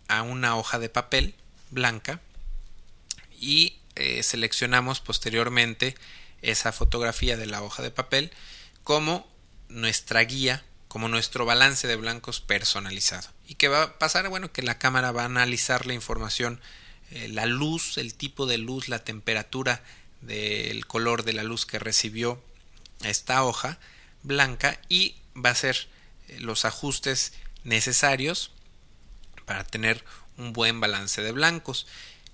a 0.08 0.22
una 0.22 0.56
hoja 0.56 0.78
de 0.78 0.88
papel 0.88 1.34
blanca 1.70 2.20
y 3.40 3.78
eh, 3.96 4.22
seleccionamos 4.22 5.00
posteriormente 5.00 5.96
esa 6.42 6.72
fotografía 6.72 7.36
de 7.36 7.46
la 7.46 7.62
hoja 7.62 7.82
de 7.82 7.90
papel 7.90 8.30
como 8.84 9.28
nuestra 9.68 10.20
guía, 10.22 10.64
como 10.88 11.08
nuestro 11.08 11.46
balance 11.46 11.88
de 11.88 11.96
blancos 11.96 12.40
personalizado. 12.40 13.33
¿Y 13.46 13.54
qué 13.56 13.68
va 13.68 13.82
a 13.82 13.98
pasar? 13.98 14.28
Bueno, 14.28 14.52
que 14.52 14.62
la 14.62 14.78
cámara 14.78 15.12
va 15.12 15.22
a 15.22 15.26
analizar 15.26 15.86
la 15.86 15.94
información, 15.94 16.60
eh, 17.10 17.28
la 17.28 17.46
luz, 17.46 17.98
el 17.98 18.14
tipo 18.14 18.46
de 18.46 18.58
luz, 18.58 18.88
la 18.88 19.04
temperatura 19.04 19.82
del 20.20 20.86
color 20.86 21.24
de 21.24 21.34
la 21.34 21.42
luz 21.42 21.66
que 21.66 21.78
recibió 21.78 22.42
esta 23.02 23.44
hoja 23.44 23.78
blanca 24.22 24.80
y 24.88 25.16
va 25.36 25.50
a 25.50 25.54
ser 25.54 25.88
los 26.38 26.64
ajustes 26.64 27.34
necesarios 27.62 28.50
para 29.44 29.64
tener 29.64 30.04
un 30.38 30.52
buen 30.52 30.80
balance 30.80 31.22
de 31.22 31.32
blancos. 31.32 31.86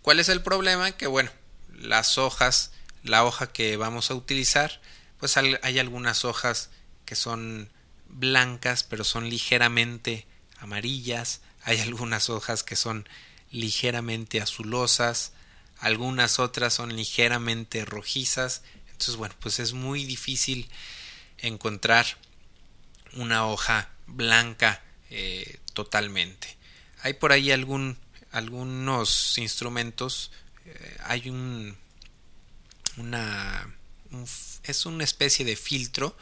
¿Cuál 0.02 0.20
es 0.20 0.28
el 0.28 0.42
problema? 0.42 0.92
Que 0.92 1.08
bueno, 1.08 1.30
las 1.74 2.18
hojas, 2.18 2.72
la 3.02 3.24
hoja 3.24 3.52
que 3.52 3.76
vamos 3.76 4.10
a 4.10 4.14
utilizar, 4.14 4.80
pues 5.18 5.36
hay 5.36 5.78
algunas 5.78 6.24
hojas 6.24 6.70
que 7.04 7.16
son 7.16 7.68
blancas 8.08 8.82
pero 8.82 9.04
son 9.04 9.28
ligeramente 9.28 10.26
amarillas, 10.60 11.40
hay 11.62 11.80
algunas 11.80 12.30
hojas 12.30 12.62
que 12.62 12.76
son 12.76 13.08
ligeramente 13.50 14.40
azulosas, 14.40 15.32
algunas 15.78 16.38
otras 16.38 16.74
son 16.74 16.94
ligeramente 16.96 17.84
rojizas, 17.84 18.62
entonces 18.86 19.16
bueno, 19.16 19.34
pues 19.40 19.58
es 19.58 19.72
muy 19.72 20.04
difícil 20.04 20.68
encontrar 21.38 22.06
una 23.14 23.46
hoja 23.46 23.90
blanca 24.06 24.82
eh, 25.08 25.58
totalmente. 25.72 26.56
Hay 27.02 27.14
por 27.14 27.32
ahí 27.32 27.50
algún, 27.50 27.96
algunos 28.30 29.38
instrumentos, 29.38 30.30
eh, 30.66 30.96
hay 31.04 31.30
un, 31.30 31.76
una, 32.98 33.74
es 34.64 34.86
una 34.86 35.04
especie 35.04 35.44
de 35.44 35.56
filtro 35.56 36.16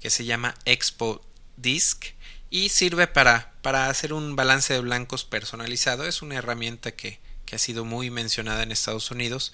que 0.00 0.10
se 0.10 0.24
llama 0.24 0.54
Expo 0.64 1.24
Disc 1.56 2.04
y 2.50 2.70
sirve 2.70 3.06
para, 3.06 3.52
para 3.62 3.88
hacer 3.88 4.12
un 4.12 4.36
balance 4.36 4.72
de 4.72 4.80
blancos 4.80 5.24
personalizado. 5.24 6.06
Es 6.06 6.22
una 6.22 6.36
herramienta 6.36 6.92
que, 6.92 7.20
que 7.44 7.56
ha 7.56 7.58
sido 7.58 7.84
muy 7.84 8.10
mencionada 8.10 8.62
en 8.62 8.72
Estados 8.72 9.10
Unidos. 9.10 9.52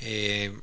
Eh, 0.00 0.58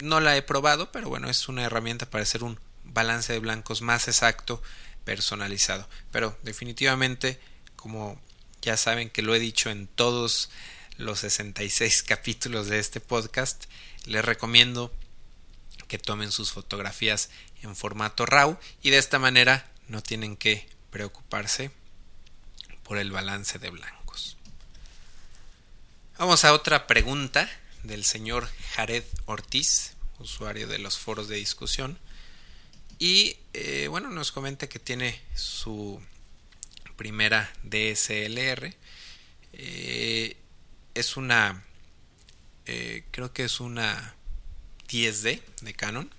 no 0.00 0.20
la 0.20 0.36
he 0.36 0.42
probado, 0.42 0.92
pero 0.92 1.08
bueno, 1.08 1.28
es 1.28 1.48
una 1.48 1.64
herramienta 1.64 2.08
para 2.08 2.22
hacer 2.22 2.42
un 2.42 2.58
balance 2.84 3.32
de 3.32 3.38
blancos 3.38 3.82
más 3.82 4.08
exacto 4.08 4.62
personalizado. 5.04 5.88
Pero 6.10 6.36
definitivamente, 6.42 7.40
como 7.76 8.20
ya 8.62 8.76
saben 8.76 9.10
que 9.10 9.22
lo 9.22 9.34
he 9.34 9.38
dicho 9.38 9.70
en 9.70 9.86
todos 9.86 10.50
los 10.96 11.20
66 11.20 12.02
capítulos 12.06 12.68
de 12.68 12.78
este 12.78 13.00
podcast, 13.00 13.64
les 14.06 14.24
recomiendo 14.24 14.92
que 15.88 15.98
tomen 15.98 16.30
sus 16.32 16.52
fotografías 16.52 17.30
en 17.62 17.74
formato 17.74 18.26
RAW 18.26 18.58
y 18.82 18.90
de 18.90 18.98
esta 18.98 19.18
manera 19.18 19.70
no 19.88 20.02
tienen 20.02 20.36
que 20.36 20.68
preocuparse 20.90 21.70
por 22.84 22.98
el 22.98 23.10
balance 23.10 23.58
de 23.58 23.70
blancos. 23.70 24.36
Vamos 26.18 26.44
a 26.44 26.52
otra 26.52 26.86
pregunta 26.86 27.48
del 27.84 28.04
señor 28.04 28.48
Jared 28.74 29.04
Ortiz, 29.26 29.94
usuario 30.18 30.66
de 30.66 30.78
los 30.78 30.98
foros 30.98 31.28
de 31.28 31.36
discusión. 31.36 31.98
Y 32.98 33.36
eh, 33.52 33.86
bueno, 33.88 34.10
nos 34.10 34.32
comenta 34.32 34.68
que 34.68 34.78
tiene 34.78 35.20
su 35.34 36.02
primera 36.96 37.52
DSLR. 37.62 38.74
Eh, 39.52 40.36
es 40.94 41.16
una, 41.16 41.64
eh, 42.66 43.04
creo 43.12 43.32
que 43.32 43.44
es 43.44 43.60
una 43.60 44.14
10D 44.88 45.40
de 45.60 45.74
Canon. 45.74 46.10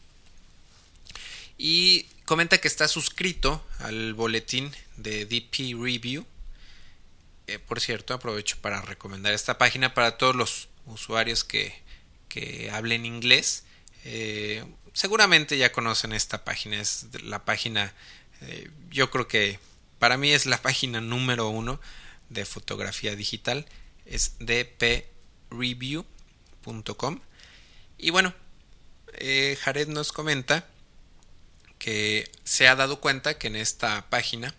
Y 1.58 2.08
comenta 2.30 2.60
que 2.60 2.68
está 2.68 2.88
suscrito 2.88 3.66
al 3.80 4.14
boletín 4.14 4.72
de 4.98 5.26
DP 5.26 5.74
Review. 5.82 6.28
por 7.68 7.82
cierto, 7.82 8.14
aprovecho 8.14 8.58
para 8.62 8.84
recomendar 8.84 9.34
esta 9.34 9.58
página 9.58 9.96
para 9.96 10.20
todos 10.20 10.36
los 10.36 10.68
usuarios 10.86 11.44
que, 11.44 11.74
que 12.28 12.70
hablen 12.72 13.08
inglés. 13.08 13.64
Eh, 14.06 14.64
seguramente 14.94 15.58
ya 15.58 15.72
conocen 15.72 16.14
esta 16.14 16.44
página, 16.44 16.80
es 16.80 17.08
la 17.24 17.46
página, 17.46 17.96
eh, 18.42 18.70
yo 18.92 19.10
creo 19.10 19.28
que 19.28 19.58
para 19.98 20.16
mí 20.16 20.32
es 20.32 20.46
la 20.46 20.62
página 20.68 21.02
número 21.02 21.50
uno 21.50 21.82
de 22.30 22.46
fotografía 22.46 23.16
digital, 23.16 23.66
es 24.06 24.36
dpreview.com. 24.38 27.22
Y 27.98 28.12
bueno, 28.12 28.36
eh, 29.14 29.58
Jared 29.60 29.88
nos 29.88 30.12
comenta 30.12 30.68
que 31.80 32.32
se 32.44 32.68
ha 32.68 32.76
dado 32.76 33.00
cuenta 33.02 33.38
que 33.40 33.48
en 33.48 33.56
esta 33.56 34.10
página 34.10 34.54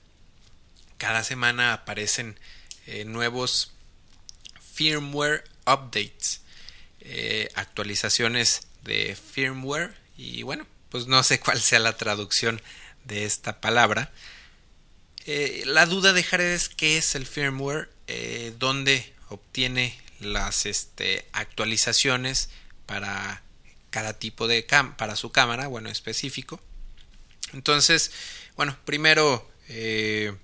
cada 0.98 1.22
semana 1.22 1.72
aparecen 1.72 2.38
eh, 2.86 3.04
nuevos 3.04 3.72
firmware 4.74 5.44
updates, 5.66 6.40
actualizaciones 7.54 8.62
de 8.82 9.16
firmware 9.16 9.94
y 10.16 10.42
bueno, 10.42 10.66
pues 10.90 11.06
no 11.06 11.22
sé 11.22 11.40
cuál 11.40 11.60
sea 11.60 11.78
la 11.78 11.96
traducción 11.96 12.60
de 13.04 13.24
esta 13.24 13.60
palabra. 13.60 14.12
Eh, 15.26 15.62
la 15.66 15.86
duda 15.86 16.12
de 16.12 16.22
Jared 16.22 16.52
es 16.52 16.68
qué 16.68 16.98
es 16.98 17.14
el 17.14 17.26
firmware, 17.26 17.90
eh, 18.06 18.54
dónde 18.58 19.14
obtiene 19.28 19.98
las 20.18 20.66
este, 20.66 21.26
actualizaciones 21.32 22.50
para 22.86 23.42
cada 23.90 24.18
tipo 24.18 24.48
de 24.48 24.66
cam 24.66 24.96
para 24.96 25.16
su 25.16 25.30
cámara, 25.30 25.68
bueno, 25.68 25.88
específico. 25.88 26.60
Entonces, 27.52 28.10
bueno, 28.56 28.76
primero 28.84 29.48
eh, 29.68 30.34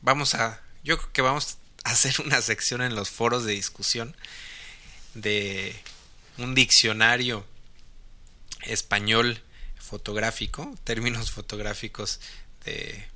vamos 0.00 0.34
a, 0.34 0.62
yo 0.82 0.98
creo 0.98 1.12
que 1.12 1.22
vamos 1.22 1.58
a 1.84 1.90
hacer 1.90 2.20
una 2.24 2.40
sección 2.42 2.82
en 2.82 2.94
los 2.94 3.10
foros 3.10 3.44
de 3.44 3.52
discusión 3.52 4.16
de 5.14 5.74
un 6.38 6.54
diccionario 6.54 7.46
español 8.62 9.42
fotográfico, 9.78 10.76
términos 10.84 11.30
fotográficos 11.30 12.20
de, 12.64 13.08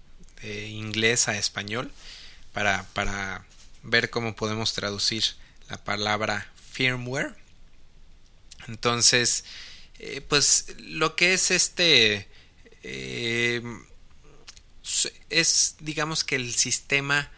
inglés 0.68 1.28
a 1.28 1.36
español, 1.36 1.92
para, 2.54 2.84
para, 2.94 3.44
ver 3.82 4.10
cómo 4.10 4.34
podemos 4.34 4.72
traducir 4.72 5.24
la 5.68 5.76
palabra 5.76 6.50
firmware. 6.72 7.34
Entonces, 8.68 9.44
eh, 9.98 10.20
pues 10.22 10.66
lo 10.78 11.16
que 11.16 11.34
es 11.34 11.50
este 11.50 12.29
eh, 12.82 13.62
es 15.28 15.76
digamos 15.80 16.24
que 16.24 16.36
el 16.36 16.52
sistema 16.52 17.30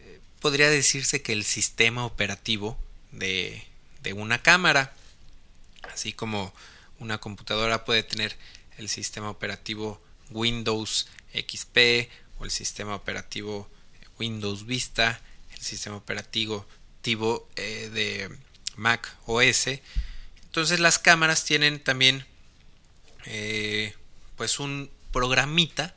eh, 0.00 0.20
podría 0.40 0.70
decirse 0.70 1.22
que 1.22 1.32
el 1.32 1.44
sistema 1.44 2.04
operativo 2.04 2.78
de, 3.12 3.64
de 4.02 4.12
una 4.12 4.42
cámara. 4.42 4.94
Así 5.92 6.12
como 6.12 6.52
una 6.98 7.18
computadora 7.18 7.84
puede 7.84 8.02
tener 8.02 8.36
el 8.76 8.88
sistema 8.88 9.30
operativo 9.30 10.00
Windows 10.30 11.08
XP 11.32 12.08
o 12.38 12.44
el 12.44 12.50
sistema 12.50 12.94
operativo 12.94 13.68
Windows 14.18 14.66
Vista, 14.66 15.20
el 15.52 15.60
sistema 15.60 15.96
operativo 15.96 16.66
tipo 17.02 17.48
eh, 17.56 17.90
de 17.92 18.36
Mac 18.76 19.16
OS. 19.26 19.68
Entonces 20.44 20.80
las 20.80 20.98
cámaras 20.98 21.44
tienen 21.44 21.82
también 21.82 22.26
pues 24.38 24.58
un 24.58 24.90
programita 25.12 25.94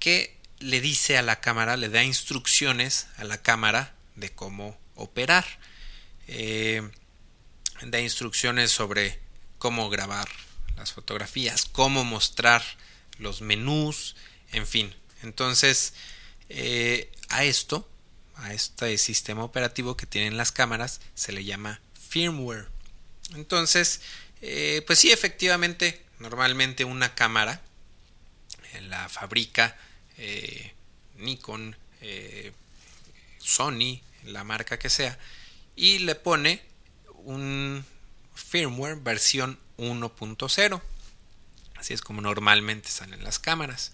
que 0.00 0.36
le 0.58 0.80
dice 0.80 1.16
a 1.18 1.22
la 1.22 1.40
cámara, 1.40 1.76
le 1.76 1.88
da 1.88 2.02
instrucciones 2.02 3.06
a 3.18 3.24
la 3.24 3.40
cámara 3.40 3.94
de 4.16 4.30
cómo 4.30 4.76
operar. 4.96 5.44
Eh, 6.26 6.82
da 7.82 8.00
instrucciones 8.00 8.70
sobre 8.70 9.20
cómo 9.58 9.90
grabar 9.90 10.28
las 10.76 10.92
fotografías, 10.92 11.66
cómo 11.66 12.04
mostrar 12.04 12.62
los 13.18 13.42
menús, 13.42 14.16
en 14.50 14.66
fin. 14.66 14.94
Entonces, 15.22 15.94
eh, 16.48 17.12
a 17.28 17.44
esto, 17.44 17.88
a 18.36 18.52
este 18.52 18.96
sistema 18.98 19.44
operativo 19.44 19.96
que 19.96 20.06
tienen 20.06 20.36
las 20.36 20.52
cámaras, 20.52 21.00
se 21.14 21.32
le 21.32 21.44
llama 21.44 21.80
firmware. 22.08 22.68
Entonces, 23.34 24.00
eh, 24.42 24.82
pues 24.86 24.98
sí, 24.98 25.10
efectivamente, 25.10 26.05
normalmente 26.18 26.84
una 26.84 27.14
cámara 27.14 27.62
la 28.88 29.08
fabrica 29.08 29.76
eh, 30.18 30.72
Nikon, 31.16 31.76
Sony, 33.38 34.00
la 34.24 34.44
marca 34.44 34.78
que 34.78 34.90
sea, 34.90 35.18
y 35.76 36.00
le 36.00 36.14
pone 36.14 36.62
un 37.24 37.84
firmware 38.34 38.96
versión 38.96 39.58
1.0. 39.78 40.82
Así 41.76 41.94
es 41.94 42.00
como 42.00 42.20
normalmente 42.20 42.88
salen 42.88 43.22
las 43.22 43.38
cámaras. 43.38 43.92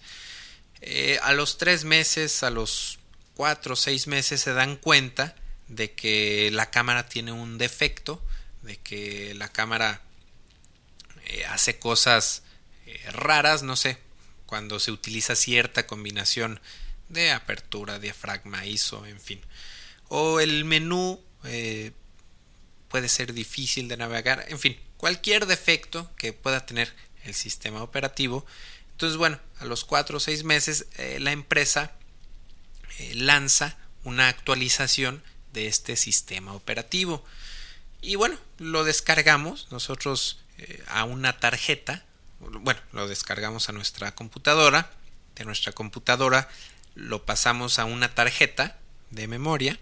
Eh, 0.81 1.19
a 1.23 1.33
los 1.33 1.57
tres 1.57 1.83
meses, 1.83 2.43
a 2.43 2.49
los 2.49 2.99
cuatro 3.35 3.73
o 3.73 3.77
seis 3.77 4.07
meses 4.07 4.41
se 4.41 4.53
dan 4.53 4.75
cuenta 4.75 5.35
de 5.67 5.93
que 5.93 6.49
la 6.51 6.71
cámara 6.71 7.07
tiene 7.07 7.31
un 7.31 7.57
defecto, 7.57 8.21
de 8.61 8.77
que 8.77 9.33
la 9.35 9.49
cámara 9.49 10.01
eh, 11.25 11.45
hace 11.45 11.79
cosas 11.79 12.43
eh, 12.85 12.99
raras, 13.11 13.63
no 13.63 13.75
sé, 13.75 13.97
cuando 14.45 14.79
se 14.79 14.91
utiliza 14.91 15.35
cierta 15.35 15.87
combinación 15.87 16.59
de 17.09 17.31
apertura, 17.31 17.99
diafragma, 17.99 18.65
ISO, 18.65 19.05
en 19.05 19.19
fin. 19.19 19.41
O 20.09 20.39
el 20.39 20.65
menú 20.65 21.21
puede 22.87 23.09
ser 23.09 23.33
difícil 23.33 23.87
de 23.87 23.97
navegar, 23.97 24.45
en 24.47 24.59
fin, 24.59 24.79
cualquier 24.97 25.47
defecto 25.47 26.09
que 26.15 26.31
pueda 26.31 26.65
tener 26.65 26.93
el 27.23 27.33
sistema 27.33 27.83
operativo. 27.83 28.45
Entonces, 28.91 29.17
bueno, 29.17 29.39
a 29.59 29.65
los 29.65 29.83
4 29.83 30.17
o 30.17 30.19
6 30.19 30.43
meses 30.43 30.85
eh, 30.97 31.17
la 31.19 31.31
empresa 31.31 31.91
eh, 32.99 33.15
lanza 33.15 33.77
una 34.03 34.27
actualización 34.27 35.23
de 35.51 35.67
este 35.67 35.95
sistema 35.95 36.53
operativo. 36.53 37.25
Y 38.01 38.15
bueno, 38.15 38.37
lo 38.59 38.83
descargamos 38.83 39.67
nosotros 39.71 40.42
a 40.87 41.03
una 41.03 41.39
tarjeta. 41.39 42.03
Bueno, 42.39 42.79
lo 42.91 43.07
descargamos 43.07 43.69
a 43.69 43.71
nuestra 43.71 44.13
computadora. 44.13 44.89
De 45.35 45.45
nuestra 45.45 45.71
computadora 45.71 46.47
lo 46.95 47.25
pasamos 47.25 47.79
a 47.79 47.85
una 47.85 48.13
tarjeta 48.13 48.77
de 49.09 49.27
memoria 49.27 49.79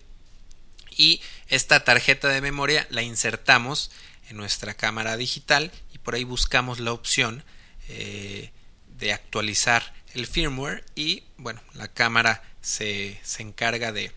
y 0.91 1.21
esta 1.47 1.83
tarjeta 1.83 2.27
de 2.27 2.41
memoria 2.41 2.87
la 2.89 3.01
insertamos 3.01 3.91
en 4.29 4.37
nuestra 4.37 4.73
cámara 4.73 5.17
digital 5.17 5.71
y 5.93 5.97
por 5.97 6.15
ahí 6.15 6.23
buscamos 6.23 6.79
la 6.79 6.93
opción 6.93 7.43
eh, 7.89 8.51
de 8.97 9.13
actualizar 9.13 9.93
el 10.13 10.27
firmware 10.27 10.83
y 10.95 11.23
bueno 11.37 11.61
la 11.73 11.87
cámara 11.87 12.43
se, 12.61 13.19
encarga 13.39 13.91
de, 13.91 14.11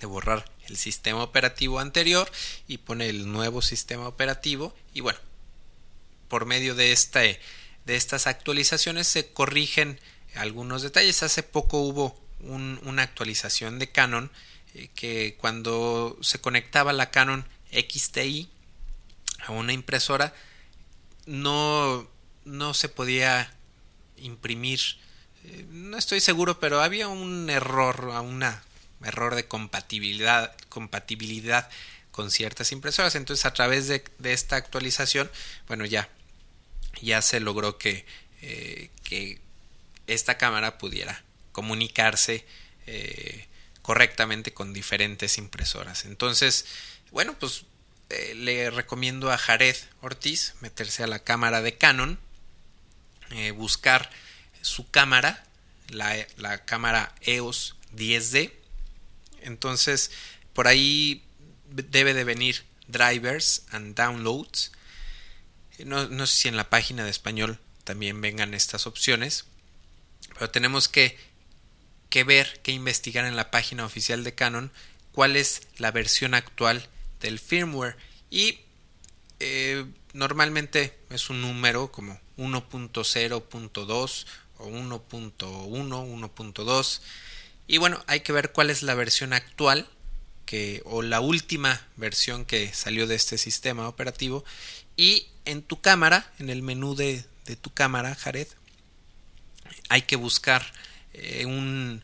de 0.00 0.06
borrar 0.06 0.44
el 0.68 0.76
sistema 0.76 1.22
operativo 1.22 1.80
anterior 1.80 2.30
y 2.68 2.78
pone 2.78 3.08
el 3.08 3.30
nuevo 3.30 3.62
sistema 3.62 4.06
operativo 4.06 4.74
y 4.94 5.00
bueno 5.00 5.18
por 6.30 6.46
medio 6.46 6.74
de, 6.74 6.92
este, 6.92 7.38
de 7.84 7.96
estas 7.96 8.26
actualizaciones 8.26 9.06
se 9.06 9.30
corrigen 9.30 10.00
algunos 10.34 10.80
detalles. 10.80 11.22
Hace 11.22 11.42
poco 11.42 11.80
hubo 11.80 12.18
una 12.40 13.02
actualización 13.02 13.78
de 13.78 13.90
Canon 13.90 14.30
eh, 14.74 14.88
que 14.94 15.36
cuando 15.38 16.16
se 16.22 16.40
conectaba 16.40 16.92
la 16.92 17.10
Canon 17.10 17.44
XTI 17.72 18.48
a 19.46 19.52
una 19.52 19.72
impresora 19.72 20.34
no, 21.26 22.08
no 22.44 22.74
se 22.74 22.88
podía 22.88 23.52
imprimir. 24.16 24.80
Eh, 25.44 25.66
no 25.70 25.98
estoy 25.98 26.20
seguro 26.20 26.60
pero 26.60 26.80
había 26.80 27.08
un 27.08 27.50
error 27.50 28.06
un 28.22 28.44
error 29.04 29.34
de 29.34 29.46
compatibilidad 29.46 30.54
compatibilidad 30.68 31.68
con 32.10 32.30
ciertas 32.30 32.72
impresoras. 32.72 33.14
Entonces 33.14 33.44
a 33.46 33.52
través 33.52 33.88
de, 33.88 34.04
esta 34.24 34.56
actualización 34.56 35.30
bueno 35.66 35.84
ya 35.84 36.08
ya 37.00 37.22
se 37.22 37.40
logró 37.40 37.78
que, 37.78 38.04
eh, 38.42 38.90
que 39.04 39.40
esta 40.06 40.38
cámara 40.38 40.78
pudiera 40.78 41.22
comunicarse 41.52 42.44
correctamente 43.82 44.52
con 44.52 44.72
diferentes 44.72 45.38
impresoras. 45.38 46.04
Entonces, 46.04 46.66
bueno, 47.12 47.36
pues 47.38 47.64
eh, 48.10 48.34
le 48.34 48.70
recomiendo 48.70 49.30
a 49.30 49.38
Jared 49.38 49.76
Ortiz 50.00 50.54
meterse 50.60 51.04
a 51.04 51.06
la 51.06 51.20
cámara 51.20 51.62
de 51.62 51.76
Canon, 51.76 52.18
eh, 53.30 53.52
buscar 53.52 54.10
su 54.62 54.90
cámara, 54.90 55.44
la, 55.88 56.26
la 56.36 56.64
cámara 56.64 57.14
EOS 57.20 57.76
10D. 57.96 58.52
Entonces, 59.42 60.10
por 60.54 60.66
ahí 60.66 61.24
debe 61.68 62.12
de 62.12 62.24
venir 62.24 62.64
drivers 62.88 63.62
and 63.70 63.94
downloads. 63.94 64.72
No, 65.84 66.26
sé 66.26 66.42
si 66.42 66.48
en 66.48 66.56
la 66.56 66.70
página 66.70 67.04
de 67.04 67.10
español 67.10 67.58
también 67.84 68.20
vengan 68.20 68.54
estas 68.54 68.86
opciones, 68.86 69.46
pero 70.34 70.50
tenemos 70.50 70.88
que 70.88 71.16
que 72.10 72.24
ver, 72.24 72.60
que 72.62 72.72
investigar 72.72 73.24
en 73.24 73.36
la 73.36 73.52
página 73.52 73.86
oficial 73.86 74.24
de 74.24 74.34
Canon 74.34 74.72
cuál 75.12 75.36
es 75.36 75.62
la 75.78 75.92
versión 75.92 76.34
actual 76.34 76.88
del 77.20 77.38
firmware. 77.38 77.96
Y 78.30 78.58
eh, 79.38 79.86
normalmente 80.12 80.98
es 81.08 81.30
un 81.30 81.40
número 81.40 81.92
como 81.92 82.20
1.0.2 82.36 84.26
o 84.58 84.66
1.1, 84.66 85.40
1.2 85.40 87.00
y 87.66 87.78
bueno, 87.78 88.02
hay 88.08 88.20
que 88.20 88.32
ver 88.32 88.50
cuál 88.50 88.68
es 88.68 88.82
la 88.82 88.94
versión 88.94 89.32
actual 89.32 89.88
que, 90.44 90.82
o 90.84 91.02
la 91.02 91.20
última 91.20 91.86
versión 91.96 92.44
que 92.44 92.74
salió 92.74 93.06
de 93.06 93.14
este 93.14 93.38
sistema 93.38 93.88
operativo 93.88 94.44
y 95.00 95.28
en 95.46 95.62
tu 95.62 95.80
cámara, 95.80 96.30
en 96.38 96.50
el 96.50 96.60
menú 96.60 96.94
de, 96.94 97.24
de 97.46 97.56
tu 97.56 97.72
cámara, 97.72 98.14
Jared, 98.14 98.46
hay 99.88 100.02
que 100.02 100.16
buscar 100.16 100.70
eh, 101.14 101.46
un 101.46 102.02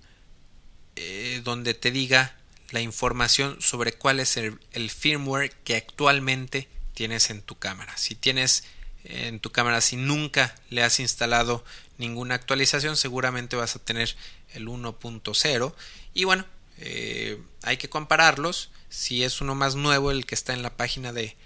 eh, 0.97 1.43
donde 1.45 1.75
te 1.75 1.91
diga 1.91 2.35
la 2.71 2.81
información 2.81 3.61
sobre 3.61 3.93
cuál 3.93 4.19
es 4.19 4.39
el, 4.39 4.91
firmware 4.91 5.53
que 5.63 5.77
actualmente 5.77 6.69
tienes 6.95 7.29
en 7.29 7.43
tu 7.43 7.59
cámara. 7.59 7.95
Si 7.99 8.15
tienes 8.15 8.65
en 9.05 9.41
tu 9.41 9.53
cámara, 9.53 9.83
si 9.83 9.97
nunca 9.97 10.55
le 10.71 10.83
has 10.83 10.99
instalado 10.99 11.67
ninguna 11.99 12.35
actualización, 12.35 12.97
seguramente 12.97 13.57
vas 13.57 13.77
a 13.77 13.79
tener 13.79 14.17
el 14.55 14.69
1.0 14.69 15.75
y 16.15 16.25
bueno, 16.25 16.47
eh, 16.79 17.39
hay 17.61 17.77
que 17.77 17.91
compararlos. 17.91 18.71
Si 18.89 19.23
es 19.23 19.43
uno 19.43 19.55
más 19.55 19.75
nuevo 19.75 20.11
el 20.11 20.25
que 20.25 20.35
está 20.35 20.55
en 20.55 20.63
la 20.63 20.79
página 20.79 21.13
de, 21.13 21.37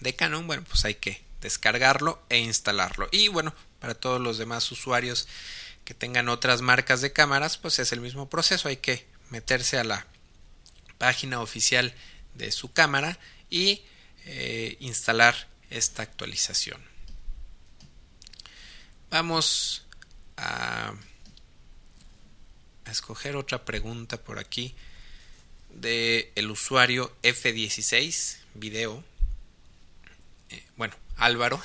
de 0.00 0.16
Canon, 0.16 0.46
bueno, 0.46 0.64
pues 0.68 0.84
hay 0.84 0.94
que 0.94 1.22
descargarlo 1.40 2.22
e 2.28 2.38
instalarlo. 2.38 3.08
Y 3.12 3.28
bueno, 3.28 3.54
para 3.78 3.94
todos 3.94 4.20
los 4.20 4.38
demás 4.38 4.70
usuarios 4.72 5.28
que 5.84 5.94
tengan 5.94 6.28
otras 6.28 6.60
marcas 6.60 7.00
de 7.00 7.12
cámaras, 7.12 7.58
pues 7.58 7.78
es 7.78 7.92
el 7.92 8.00
mismo 8.00 8.28
proceso. 8.28 8.68
Hay 8.68 8.76
que 8.76 9.06
meterse 9.30 9.78
a 9.78 9.84
la 9.84 10.06
página 10.98 11.40
oficial 11.40 11.94
de 12.34 12.52
su 12.52 12.72
cámara 12.72 13.18
y 13.48 13.82
eh, 14.26 14.76
instalar 14.80 15.48
esta 15.70 16.02
actualización. 16.02 16.82
Vamos 19.10 19.86
a, 20.36 20.94
a, 22.84 22.90
escoger 22.90 23.36
otra 23.36 23.64
pregunta 23.64 24.22
por 24.22 24.38
aquí 24.38 24.74
de 25.70 26.32
el 26.36 26.50
usuario 26.50 27.12
F16 27.22 28.38
video. 28.54 29.09
Eh, 30.50 30.64
bueno, 30.76 30.94
Álvaro, 31.16 31.62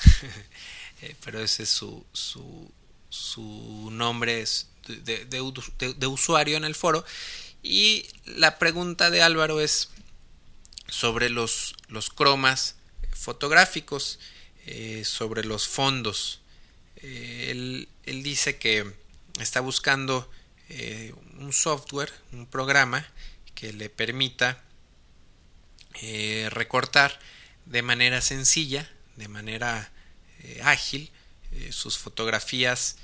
eh, 1.02 1.16
pero 1.24 1.42
ese 1.42 1.64
es 1.64 1.70
su, 1.70 2.06
su, 2.14 3.90
nombre 3.92 4.42
es 4.42 4.70
de, 4.88 6.08
usuario 6.08 6.58
en 6.58 6.66
el 6.66 6.76
foro 6.76 7.04
Y 7.64 8.06
la 8.26 8.60
pregunta 8.60 9.10
de 9.10 9.24
Álvaro 9.24 9.60
es 9.60 9.90
sobre 10.88 11.30
los, 11.30 11.76
los 11.88 12.10
cromas 12.12 12.76
fotográficos, 13.12 14.20
eh, 14.68 15.04
sobre 15.06 15.44
los 15.44 15.68
fondos. 15.68 16.42
Él, 16.98 17.88
él, 18.04 18.24
dice 18.24 18.58
que 18.58 18.94
está 19.40 19.62
buscando 19.62 20.30
un 21.38 21.54
software, 21.54 22.12
un 22.32 22.48
programa 22.48 23.08
que 23.54 23.74
le 23.74 23.90
permita 23.90 24.64
recortar 26.50 27.20
de 27.66 27.82
manera 27.82 28.22
sencilla, 28.22 28.92
de 29.16 29.28
manera 29.28 29.92
ágil, 30.64 31.12
sus 31.72 31.98
fotografías 31.98 32.98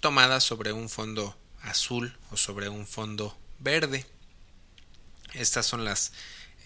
tomadas 0.00 0.44
sobre 0.44 0.72
un 0.72 0.88
fondo 0.88 1.36
azul 1.62 2.16
o 2.30 2.36
sobre 2.36 2.68
un 2.68 2.86
fondo 2.86 3.36
verde. 3.58 4.06
Estas 5.34 5.66
son 5.66 5.84
las 5.84 6.12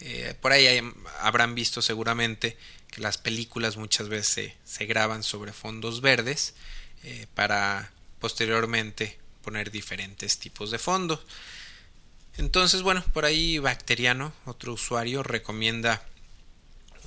eh, 0.01 0.33
por 0.41 0.51
ahí 0.51 0.81
habrán 1.19 1.53
visto 1.53 1.81
seguramente 1.81 2.57
que 2.89 3.01
las 3.01 3.19
películas 3.19 3.77
muchas 3.77 4.09
veces 4.09 4.53
se, 4.63 4.85
graban 4.87 5.21
sobre 5.21 5.53
fondos 5.53 6.01
verdes 6.01 6.55
eh, 7.03 7.27
para 7.35 7.91
posteriormente 8.19 9.19
poner 9.43 9.69
diferentes 9.69 10.39
tipos 10.39 10.71
de 10.71 10.79
fondos. 10.79 11.19
Entonces, 12.37 12.81
bueno, 12.81 13.05
por 13.13 13.25
ahí 13.25 13.59
Bacteriano, 13.59 14.33
otro 14.45 14.73
usuario, 14.73 15.21
recomienda 15.21 16.03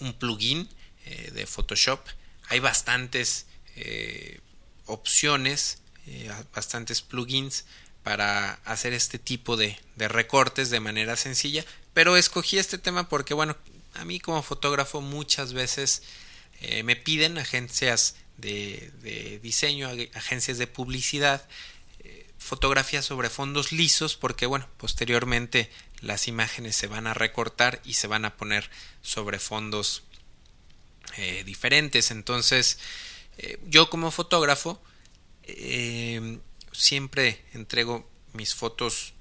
un 0.00 0.14
plugin 0.14 0.68
eh, 1.06 1.30
de 1.34 1.46
Photoshop. 1.46 2.00
Hay 2.48 2.60
bastantes 2.60 3.46
opciones, 4.86 5.78
bastantes 6.54 7.02
plugins 7.02 7.64
para 8.04 8.52
hacer 8.64 8.92
este 8.92 9.18
tipo 9.18 9.56
de, 9.56 9.76
recortes 9.96 10.70
de 10.70 10.78
manera 10.78 11.16
sencilla. 11.16 11.64
Pero 11.94 12.16
escogí 12.16 12.58
este 12.58 12.78
tema 12.78 13.08
porque, 13.08 13.34
bueno, 13.34 13.56
a 13.94 14.04
mí 14.04 14.20
como 14.20 14.42
fotógrafo 14.42 15.00
muchas 15.00 15.54
veces 15.54 16.02
eh, 16.60 16.82
me 16.82 16.96
piden 16.96 17.38
agencias 17.38 18.16
de, 18.36 19.40
diseño, 19.42 19.88
agencias 20.14 20.58
de 20.58 20.66
publicidad, 20.66 21.42
eh, 21.42 21.48
fotografías 22.44 23.04
sobre 23.04 23.30
fondos 23.30 23.72
lisos 23.72 24.16
porque, 24.16 24.46
bueno, 24.46 24.68
posteriormente 24.76 25.70
las 26.00 26.28
imágenes 26.28 26.76
se 26.76 26.86
van 26.86 27.06
a 27.06 27.14
recortar 27.14 27.80
y 27.84 27.94
se 27.94 28.06
van 28.06 28.24
a 28.24 28.36
poner 28.36 28.70
sobre 29.02 29.38
fondos 29.38 30.04
eh, 31.16 31.42
diferentes. 31.44 32.10
Entonces, 32.10 32.78
yo 33.66 33.90
como 33.90 34.12
fotógrafo 34.12 34.80
siempre 36.72 37.44
entrego 37.52 38.08
mis 38.32 38.54
fotos, 38.54 39.14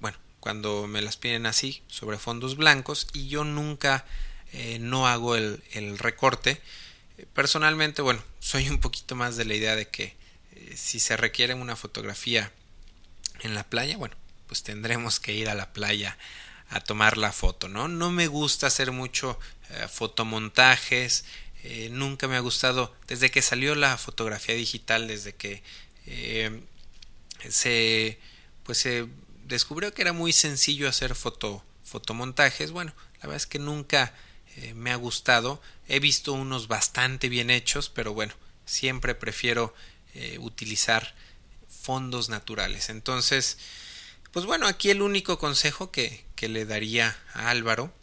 bueno, 0.00 0.16
cuando 0.40 0.86
me 0.86 1.02
las 1.02 1.16
piden 1.16 1.46
así, 1.46 1.82
sobre 1.88 2.18
fondos 2.18 2.56
blancos 2.56 3.08
y 3.12 3.28
yo 3.28 3.44
nunca 3.44 4.06
eh, 4.52 4.78
no 4.78 5.06
hago 5.06 5.36
el, 5.36 5.98
recorte. 5.98 6.60
Personalmente, 7.34 8.02
bueno, 8.02 8.22
soy 8.38 8.68
un 8.68 8.78
poquito 8.78 9.14
más 9.14 9.36
de 9.36 9.44
la 9.44 9.54
idea 9.54 9.76
de 9.76 9.88
que 9.88 10.04
eh, 10.04 10.16
si 10.76 11.00
se 11.00 11.16
requiere 11.16 11.54
una 11.54 11.76
fotografía 11.76 12.52
en 13.40 13.54
la 13.54 13.64
playa, 13.64 13.96
bueno, 13.96 14.16
pues 14.46 14.62
tendremos 14.62 15.20
que 15.20 15.34
ir 15.34 15.48
a 15.48 15.54
la 15.54 15.72
playa 15.72 16.18
a 16.70 16.80
tomar 16.80 17.16
la 17.16 17.32
foto, 17.32 17.68
¿no? 17.68 17.88
No 17.88 18.10
me 18.10 18.26
gusta 18.26 18.66
hacer 18.66 18.92
mucho 18.92 19.38
eh, 19.70 19.86
fotomontajes, 19.88 21.24
nunca 21.90 22.28
me 22.28 22.36
ha 22.36 22.40
gustado, 22.40 22.94
desde 23.08 23.30
que 23.30 23.42
salió 23.42 23.74
la 23.74 23.98
fotografía 23.98 24.54
digital, 24.54 25.06
desde 25.06 25.34
que 25.34 25.62
se, 27.48 28.18
pues 28.64 28.78
se 28.78 29.06
descubrió 29.48 29.92
que 29.92 30.02
era 30.02 30.12
muy 30.12 30.32
sencillo 30.32 30.88
hacer 30.88 31.14
foto, 31.14 31.64
fotomontajes. 31.84 32.70
Bueno, 32.70 32.92
la 33.14 33.22
verdad 33.22 33.36
es 33.36 33.46
que 33.46 33.58
nunca 33.58 34.14
eh, 34.56 34.74
me 34.74 34.92
ha 34.92 34.96
gustado. 34.96 35.60
He 35.88 36.00
visto 36.00 36.32
unos 36.32 36.68
bastante 36.68 37.28
bien 37.28 37.50
hechos, 37.50 37.88
pero 37.88 38.12
bueno, 38.12 38.34
siempre 38.66 39.14
prefiero 39.14 39.74
eh, 40.20 40.36
utilizar 40.40 41.14
fondos 41.68 42.28
naturales. 42.28 42.88
Entonces, 42.88 43.56
pues 44.32 44.46
bueno, 44.46 44.66
aquí 44.66 44.90
el 44.90 45.00
único 45.00 45.38
consejo 45.38 45.92
que, 45.92 46.24
que 46.34 46.48
le 46.48 46.66
daría 46.66 47.16
a 47.34 47.50
Álvaro 47.50 47.94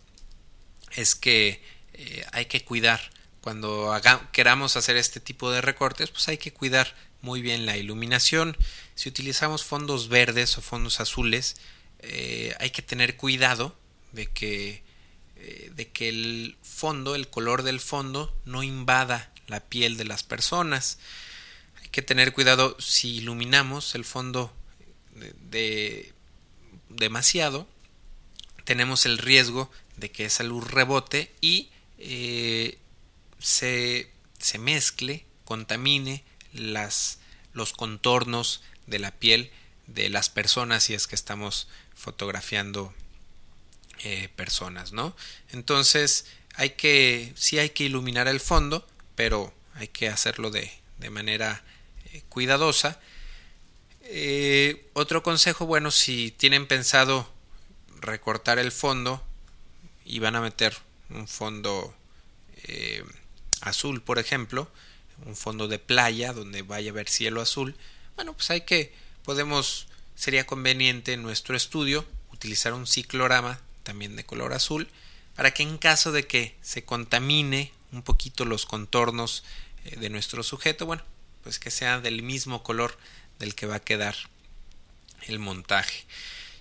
es 0.92 1.16
que 1.16 1.62
eh, 1.92 2.26
hay 2.32 2.46
que 2.46 2.64
cuidar 2.64 3.02
cuando 3.42 3.94
queramos 4.32 4.78
hacer 4.78 4.96
este 4.96 5.20
tipo 5.20 5.52
de 5.52 5.60
recortes, 5.60 6.10
pues 6.10 6.30
hay 6.30 6.38
que 6.38 6.54
cuidar 6.54 6.96
muy 7.22 7.42
bien 7.42 7.66
la 7.66 7.76
iluminación. 7.76 8.56
Si 8.96 9.10
utilizamos 9.10 9.66
fondos 9.66 10.08
verdes 10.08 10.58
o 10.58 10.62
fondos 10.62 11.02
azules, 11.02 11.58
eh, 12.00 12.56
hay 12.62 12.70
que 12.70 12.82
tener 12.82 13.18
cuidado 13.18 13.78
de 14.14 14.28
que, 14.28 14.84
de 15.36 15.90
que 15.90 16.08
el 16.08 16.56
fondo, 16.64 17.14
el 17.14 17.28
color 17.28 17.64
del 17.64 17.82
fondo, 17.82 18.34
no 18.46 18.64
invada 18.64 19.34
la 19.48 19.60
piel 19.60 19.98
de 19.98 20.06
las 20.06 20.24
personas. 20.24 20.98
Que 21.96 22.02
tener 22.02 22.34
cuidado 22.34 22.76
si 22.78 23.16
iluminamos 23.16 23.96
el 23.96 24.04
fondo 24.04 24.54
de, 25.50 26.12
demasiado, 26.90 27.70
tenemos 28.66 29.06
el 29.06 29.18
riesgo 29.18 29.72
de 29.96 30.12
que 30.12 30.26
esa 30.26 30.44
luz 30.44 30.70
rebote 30.70 31.34
y 31.40 31.70
eh, 31.98 32.80
se, 33.40 34.12
se 34.40 34.58
mezcle, 34.58 35.26
contamine 35.46 36.26
las, 36.52 37.20
los 37.54 37.72
contornos 37.72 38.62
de 38.88 39.00
la 39.00 39.12
piel 39.12 39.50
de 39.88 40.10
las 40.10 40.30
personas 40.30 40.84
si 40.84 40.96
es 40.96 41.08
que 41.08 41.16
estamos 41.16 41.70
fotografiando 41.94 42.94
eh, 44.04 44.28
personas, 44.36 44.92
¿no? 44.92 45.16
Entonces 45.54 46.26
hay 46.56 46.72
que, 46.72 47.32
sí 47.38 47.58
hay 47.58 47.70
que 47.70 47.86
iluminar 47.86 48.28
el 48.28 48.42
fondo, 48.42 48.86
pero 49.16 49.54
hay 49.76 49.88
que 49.88 50.10
hacerlo 50.10 50.52
de, 50.52 50.70
de 51.00 51.10
manera 51.10 51.64
cuidadosa. 52.30 53.00
Eh, 54.02 54.90
otro 54.94 55.24
consejo, 55.24 55.66
bueno, 55.66 55.92
si 55.92 56.32
tienen 56.32 56.68
pensado 56.68 57.30
recortar 58.00 58.60
el 58.60 58.72
fondo 58.72 59.24
y 60.04 60.20
van 60.20 60.36
a 60.36 60.42
meter 60.42 60.76
un 61.10 61.28
fondo 61.28 61.94
azul, 63.62 64.02
por 64.02 64.18
ejemplo, 64.18 64.68
un 65.26 65.36
fondo 65.36 65.68
de 65.68 65.80
playa 65.80 66.34
donde 66.34 66.64
vaya 66.64 66.90
a 66.90 66.94
haber 66.94 67.10
cielo 67.10 67.42
azul, 67.42 67.76
bueno, 68.16 68.34
pues 68.34 68.50
hay 68.50 68.62
que, 68.62 68.94
podemos, 69.24 69.88
sería 70.16 70.46
conveniente 70.46 71.14
en 71.14 71.22
nuestro 71.22 71.56
estudio 71.56 72.06
utilizar 72.32 72.74
un 72.74 72.88
ciclorama 72.88 73.60
también 73.84 74.16
de 74.16 74.26
color 74.26 74.54
azul 74.54 74.88
para 75.36 75.52
que 75.52 75.64
en 75.64 75.78
caso 75.78 76.12
de 76.12 76.28
que 76.28 76.56
se 76.62 76.86
contamine 76.86 77.72
un 77.92 78.02
poquito 78.02 78.46
los 78.46 78.66
contornos 78.66 79.44
eh, 79.84 79.98
de 79.98 80.10
nuestro 80.10 80.44
sujeto, 80.44 80.86
bueno, 80.86 81.04
pues 81.46 81.60
que 81.60 81.72
sea 81.72 82.02
del 82.02 82.24
mismo 82.24 82.64
color 82.64 82.98
del 83.40 83.54
que 83.54 83.68
va 83.68 83.76
a 83.76 83.84
quedar 83.84 84.16
el 85.28 85.40
montaje. 85.40 86.04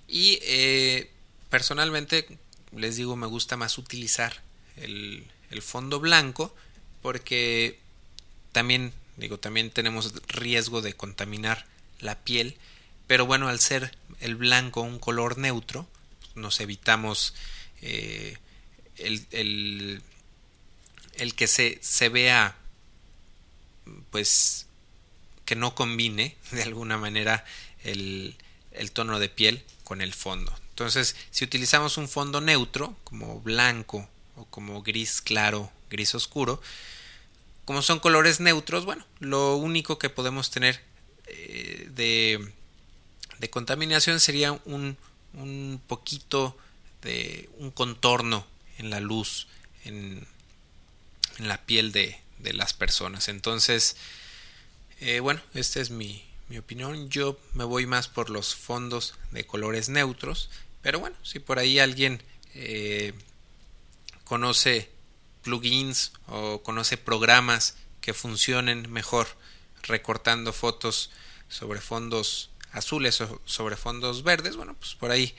Y 0.07 0.39
eh, 0.43 1.11
personalmente 1.49 2.29
les 2.71 2.97
digo, 2.97 3.17
me 3.17 3.27
gusta 3.27 3.57
más 3.57 3.79
utilizar 3.79 4.43
el, 4.77 5.27
el 5.51 5.63
fondo 5.63 6.01
blanco 6.01 6.55
porque 7.01 7.81
también, 8.53 8.93
digo, 9.17 9.39
también 9.39 9.71
tenemos 9.71 10.13
riesgo 10.29 10.83
de 10.83 10.95
contaminar 10.95 11.65
la 12.01 12.19
piel, 12.21 12.57
pero 13.07 13.25
bueno, 13.25 13.49
al 13.49 13.61
ser 13.61 13.97
el 14.21 14.37
blanco 14.37 14.83
un 14.83 14.99
color 14.99 15.39
neutro, 15.39 15.89
nos 16.35 16.61
evitamos 16.61 17.35
eh, 17.81 18.37
el, 18.97 19.27
el, 19.31 20.03
el, 21.15 21.35
que 21.35 21.47
se, 21.47 21.79
se 21.81 22.09
vea, 22.11 22.57
pues, 24.11 24.64
que 25.45 25.57
no 25.57 25.75
combine 25.75 26.37
de 26.53 26.63
alguna 26.63 26.99
manera 26.99 27.45
el, 27.83 28.37
el 28.73 28.93
tono 28.93 29.19
de 29.19 29.29
piel 29.29 29.65
con 29.85 30.01
el 30.01 30.13
fondo. 30.13 30.53
Entonces, 30.71 31.15
si 31.31 31.45
utilizamos 31.45 31.99
un 31.99 32.09
fondo 32.09 32.41
neutro, 32.41 32.97
como 33.05 33.41
blanco 33.41 34.09
o 34.37 34.45
como 34.47 34.83
gris 34.83 35.21
claro, 35.21 35.71
gris 35.89 36.15
oscuro, 36.15 36.61
como 37.65 37.81
son 37.81 38.01
colores 38.01 38.41
neutros, 38.41 38.85
bueno, 38.85 39.07
lo 39.21 39.57
único 39.57 39.99
que 39.99 40.11
podemos 40.11 40.51
tener 40.51 40.81
eh, 41.27 41.89
de, 41.95 42.53
de, 43.39 43.51
contaminación 43.51 44.21
sería 44.21 44.53
un, 44.65 44.99
un, 45.33 45.81
poquito 45.87 46.57
de 47.03 47.49
un 47.59 47.71
contorno 47.71 48.47
en 48.79 48.91
la 48.91 49.01
luz, 49.01 49.47
en, 49.85 50.27
en 51.39 51.49
la 51.49 51.65
piel 51.65 51.93
de, 51.93 52.19
de, 52.39 52.53
las 52.53 52.75
personas. 52.75 53.29
Entonces, 53.29 53.97
eh, 55.07 55.21
bueno, 55.21 55.43
esta 55.53 55.83
es 55.83 55.91
mi, 55.91 56.25
opinión. 56.59 57.11
Yo 57.11 57.39
me 57.53 57.65
voy 57.65 57.85
más 57.85 58.09
por 58.09 58.31
los 58.31 58.55
fondos 58.55 59.15
de 59.33 59.45
colores 59.45 59.91
neutros, 59.91 60.49
pero 60.81 60.99
bueno, 60.99 61.15
si 61.23 61.41
por 61.41 61.59
ahí 61.59 61.79
alguien 61.79 62.23
eh, 62.55 63.13
conoce 64.25 64.89
plugins 65.43 66.13
o 66.27 66.63
conoce 66.63 66.97
programas 66.97 67.77
que 68.01 68.15
funcionen 68.15 68.91
mejor 68.91 69.27
recortando 69.83 70.55
fotos 70.55 71.11
sobre 71.51 71.83
fondos 71.83 72.49
azules 72.73 73.23
sobre 73.45 73.77
fondos 73.77 74.23
verdes. 74.23 74.57
Bueno, 74.57 74.75
pues 74.75 74.95
por 74.95 75.11
ahí 75.11 75.35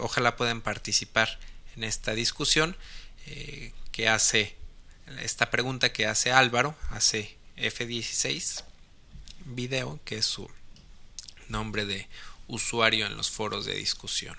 ojalá 0.00 0.36
puedan 0.36 0.62
participar 0.62 1.38
en 1.76 1.84
esta 1.84 2.12
discusión 2.14 2.76
que 3.92 4.08
hace 4.08 4.56
esta 5.20 5.48
pregunta 5.50 5.92
que 5.92 6.06
hace 6.06 6.32
Álvaro, 6.32 6.74
hace 6.90 7.37
F16 7.58 8.64
video, 9.44 9.98
que 10.04 10.18
es 10.18 10.26
su 10.26 10.50
nombre 11.48 11.84
de 11.84 12.08
usuario 12.46 13.06
en 13.06 13.16
los 13.16 13.30
foros 13.30 13.64
de 13.64 13.74
discusión. 13.74 14.36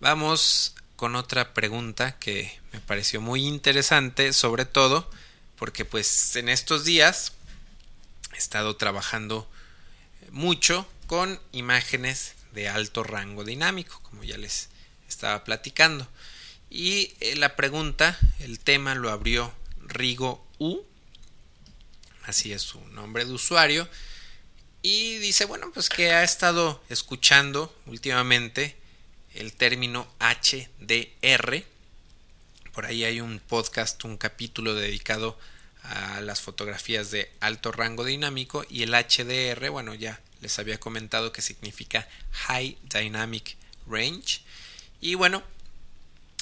Vamos 0.00 0.74
con 0.96 1.16
otra 1.16 1.54
pregunta 1.54 2.18
que 2.18 2.58
me 2.72 2.80
pareció 2.80 3.20
muy 3.20 3.46
interesante, 3.46 4.32
sobre 4.32 4.64
todo 4.64 5.10
porque 5.56 5.84
pues 5.84 6.36
en 6.36 6.48
estos 6.48 6.84
días 6.84 7.32
he 8.32 8.38
estado 8.38 8.76
trabajando 8.76 9.48
mucho 10.30 10.88
con 11.06 11.40
imágenes 11.52 12.34
de 12.52 12.68
alto 12.68 13.02
rango 13.02 13.44
dinámico, 13.44 14.00
como 14.02 14.24
ya 14.24 14.38
les 14.38 14.68
estaba 15.08 15.44
platicando. 15.44 16.08
Y 16.70 17.14
eh, 17.20 17.34
la 17.36 17.56
pregunta, 17.56 18.18
el 18.38 18.58
tema 18.60 18.94
lo 18.94 19.10
abrió 19.10 19.52
Rigo 19.80 20.46
U, 20.58 20.82
así 22.30 22.52
es 22.52 22.62
su 22.62 22.80
nombre 22.88 23.24
de 23.24 23.32
usuario, 23.32 23.88
y 24.82 25.18
dice, 25.18 25.44
bueno, 25.44 25.70
pues 25.74 25.90
que 25.90 26.12
ha 26.12 26.24
estado 26.24 26.82
escuchando 26.88 27.74
últimamente 27.86 28.76
el 29.34 29.52
término 29.52 30.08
HDR. 30.18 31.64
Por 32.72 32.86
ahí 32.86 33.04
hay 33.04 33.20
un 33.20 33.40
podcast, 33.40 34.02
un 34.04 34.16
capítulo 34.16 34.74
dedicado 34.74 35.38
a 35.82 36.20
las 36.22 36.40
fotografías 36.40 37.10
de 37.10 37.30
alto 37.40 37.72
rango 37.72 38.04
dinámico 38.04 38.64
y 38.70 38.82
el 38.82 38.94
HDR, 38.94 39.70
bueno, 39.70 39.94
ya 39.94 40.20
les 40.40 40.58
había 40.58 40.80
comentado 40.80 41.32
que 41.32 41.42
significa 41.42 42.08
High 42.32 42.78
Dynamic 42.84 43.56
Range. 43.86 44.40
Y 45.00 45.14
bueno, 45.14 45.42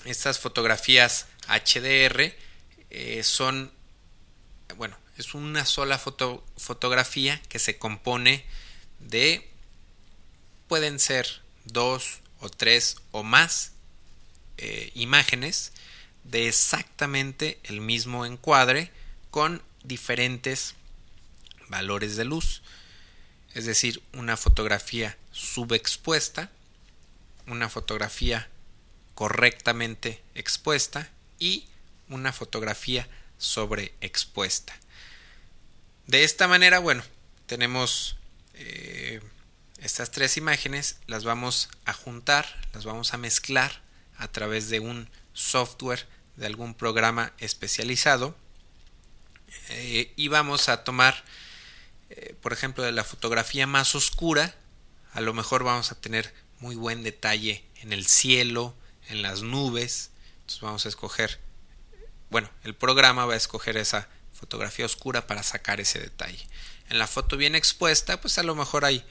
estas 0.05 0.39
fotografías 0.39 1.27
HDR 1.49 2.35
eh, 2.91 3.23
son, 3.25 3.73
bueno, 4.77 4.97
es 5.19 5.35
una 5.35 5.67
sola 5.67 5.99
foto, 5.99 6.45
fotografía 6.57 7.43
que 7.49 7.59
se 7.59 7.77
compone 7.77 8.45
de, 9.01 9.51
pueden 10.69 11.01
ser 11.01 11.43
dos 11.65 12.21
o 12.41 12.49
tres 12.49 12.97
o 13.11 13.25
más 13.25 13.73
eh, 14.59 14.93
imágenes 14.95 15.73
de 16.23 16.47
exactamente 16.47 17.59
el 17.65 17.81
mismo 17.81 18.27
encuadre 18.27 18.93
con 19.31 19.61
diferentes 19.83 20.75
valores 21.69 22.17
de 22.17 22.25
luz. 22.25 22.63
Es 23.55 23.67
decir, 23.67 24.01
una 24.13 24.37
fotografía 24.37 25.17
subexpuesta, 25.33 26.51
una 27.49 27.69
fotografía 27.69 28.49
correctamente 29.15 30.23
expuesta 30.37 31.11
y 31.41 31.67
una 32.09 32.33
fotografía 32.33 33.09
sobreexpuesta. 33.39 34.79
De 36.09 36.25
esta 36.25 36.49
manera, 36.49 36.79
bueno, 36.79 37.03
tenemos 37.45 38.17
eh, 38.55 39.21
estas 39.77 40.11
tres 40.11 40.39
imágenes, 40.39 40.97
las 41.07 41.25
vamos 41.25 41.69
a 41.85 41.93
juntar, 41.93 42.47
las 42.73 42.87
vamos 42.87 43.13
a 43.13 43.19
mezclar 43.19 43.83
a 44.17 44.27
través 44.29 44.71
de 44.71 44.81
un 44.81 45.11
software 45.35 46.07
de 46.37 46.47
algún 46.47 46.73
programa 46.73 47.35
especializado 47.37 48.35
eh, 49.69 50.15
y 50.17 50.29
vamos 50.29 50.71
a 50.71 50.83
tomar, 50.83 51.25
eh, 52.09 52.35
por 52.41 52.55
ejemplo, 52.55 52.85
de 52.85 52.93
la 52.93 53.05
fotografía 53.05 53.67
más 53.67 53.95
oscura, 53.95 54.55
a 55.13 55.21
lo 55.21 55.35
mejor 55.35 55.63
vamos 55.63 55.93
a 55.93 56.01
tener 56.01 56.33
muy 56.59 56.75
buen 56.75 57.03
detalle 57.03 57.67
en 57.83 57.93
el 57.93 58.07
cielo, 58.07 58.75
en 59.09 59.21
las 59.21 59.43
nubes. 59.43 60.11
Entonces 60.41 60.61
vamos 60.63 60.87
a 60.87 60.89
escoger, 60.89 61.39
bueno, 62.31 62.49
el 62.65 62.75
programa 62.75 63.27
va 63.27 63.35
a 63.35 63.37
escoger 63.37 63.77
esa 63.77 64.09
fotografía 64.39 64.87
oscura 64.87 65.27
para 65.27 65.43
sacar 65.43 65.81
ese 65.81 65.99
detalle. 65.99 66.47
En 66.89 66.99
la 66.99 67.07
foto 67.07 67.37
bien 67.37 67.55
expuesta, 67.55 68.21
pues 68.21 68.39
a 68.39 68.43
lo 68.43 68.55
mejor 68.55 68.85
hay, 68.85 69.05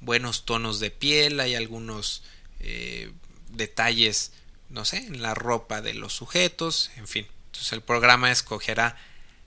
buenos 0.00 0.44
tonos 0.44 0.80
de 0.80 0.90
piel, 0.90 1.40
hay 1.40 1.54
algunos 1.54 2.22
eh, 2.60 3.12
detalles, 3.50 4.32
no 4.70 4.84
sé, 4.84 4.98
en 4.98 5.22
la 5.22 5.34
ropa 5.34 5.80
de 5.82 5.94
los 5.94 6.12
sujetos, 6.12 6.90
en 6.96 7.06
fin. 7.06 7.26
Entonces 7.46 7.72
el 7.72 7.82
programa 7.82 8.30
escogerá 8.30 8.96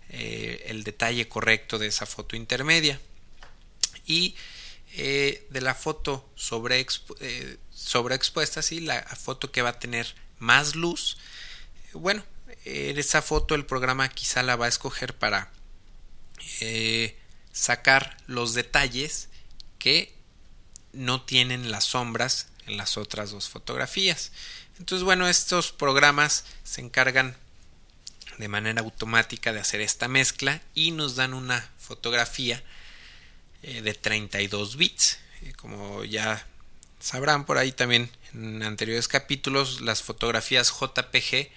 eh, 0.09 0.65
el 0.67 0.83
detalle 0.83 1.27
correcto 1.27 1.77
de 1.79 1.87
esa 1.87 2.05
foto 2.05 2.35
intermedia. 2.35 2.99
Y 4.05 4.35
eh, 4.93 5.45
de 5.49 5.61
la 5.61 5.75
foto 5.75 6.29
sobre, 6.35 6.85
sobreexpuesta, 7.73 8.61
sí, 8.61 8.79
la 8.79 9.01
foto 9.03 9.51
que 9.51 9.61
va 9.61 9.69
a 9.69 9.79
tener 9.79 10.15
más 10.39 10.75
luz. 10.75 11.17
Bueno, 11.93 12.23
en 12.23 12.36
esa 12.67 13.21
foto 13.21 13.55
el 13.55 13.65
programa 13.65 14.09
quizá 14.09 14.43
la 14.43 14.55
va 14.55 14.65
a 14.65 14.69
escoger 14.69 15.15
para 15.17 15.51
eh, 16.59 17.17
sacar 17.51 18.17
los 18.27 18.53
detalles 18.53 19.29
que 19.79 20.13
no 20.93 21.21
tienen 21.21 21.71
las 21.71 21.85
sombras 21.85 22.47
en 22.65 22.77
las 22.77 22.97
otras 22.97 23.31
dos 23.31 23.49
fotografías. 23.49 24.31
Entonces, 24.79 25.03
bueno, 25.03 25.27
estos 25.27 25.71
programas 25.71 26.45
se 26.63 26.81
encargan 26.81 27.35
de 28.37 28.47
manera 28.47 28.81
automática 28.81 29.53
de 29.53 29.59
hacer 29.59 29.81
esta 29.81 30.07
mezcla 30.07 30.61
y 30.75 30.91
nos 30.91 31.15
dan 31.15 31.33
una 31.33 31.71
fotografía 31.79 32.63
eh, 33.63 33.81
de 33.81 33.93
32 33.93 34.77
bits. 34.77 35.19
Eh, 35.41 35.53
como 35.55 36.03
ya 36.03 36.45
sabrán 36.99 37.45
por 37.45 37.57
ahí 37.57 37.71
también 37.71 38.11
en 38.33 38.61
anteriores 38.61 39.07
capítulos, 39.07 39.81
las 39.81 40.03
fotografías 40.03 40.71
JPG 40.71 41.49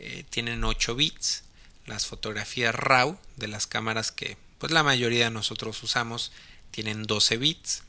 eh, 0.00 0.24
tienen 0.30 0.64
8 0.64 0.94
bits. 0.94 1.44
Las 1.86 2.06
fotografías 2.06 2.74
RAW 2.74 3.18
de 3.36 3.48
las 3.48 3.66
cámaras 3.66 4.12
que 4.12 4.36
pues 4.58 4.72
la 4.72 4.82
mayoría 4.82 5.24
de 5.24 5.30
nosotros 5.30 5.82
usamos 5.82 6.32
tienen 6.70 7.04
12 7.04 7.36
bits. 7.36 7.82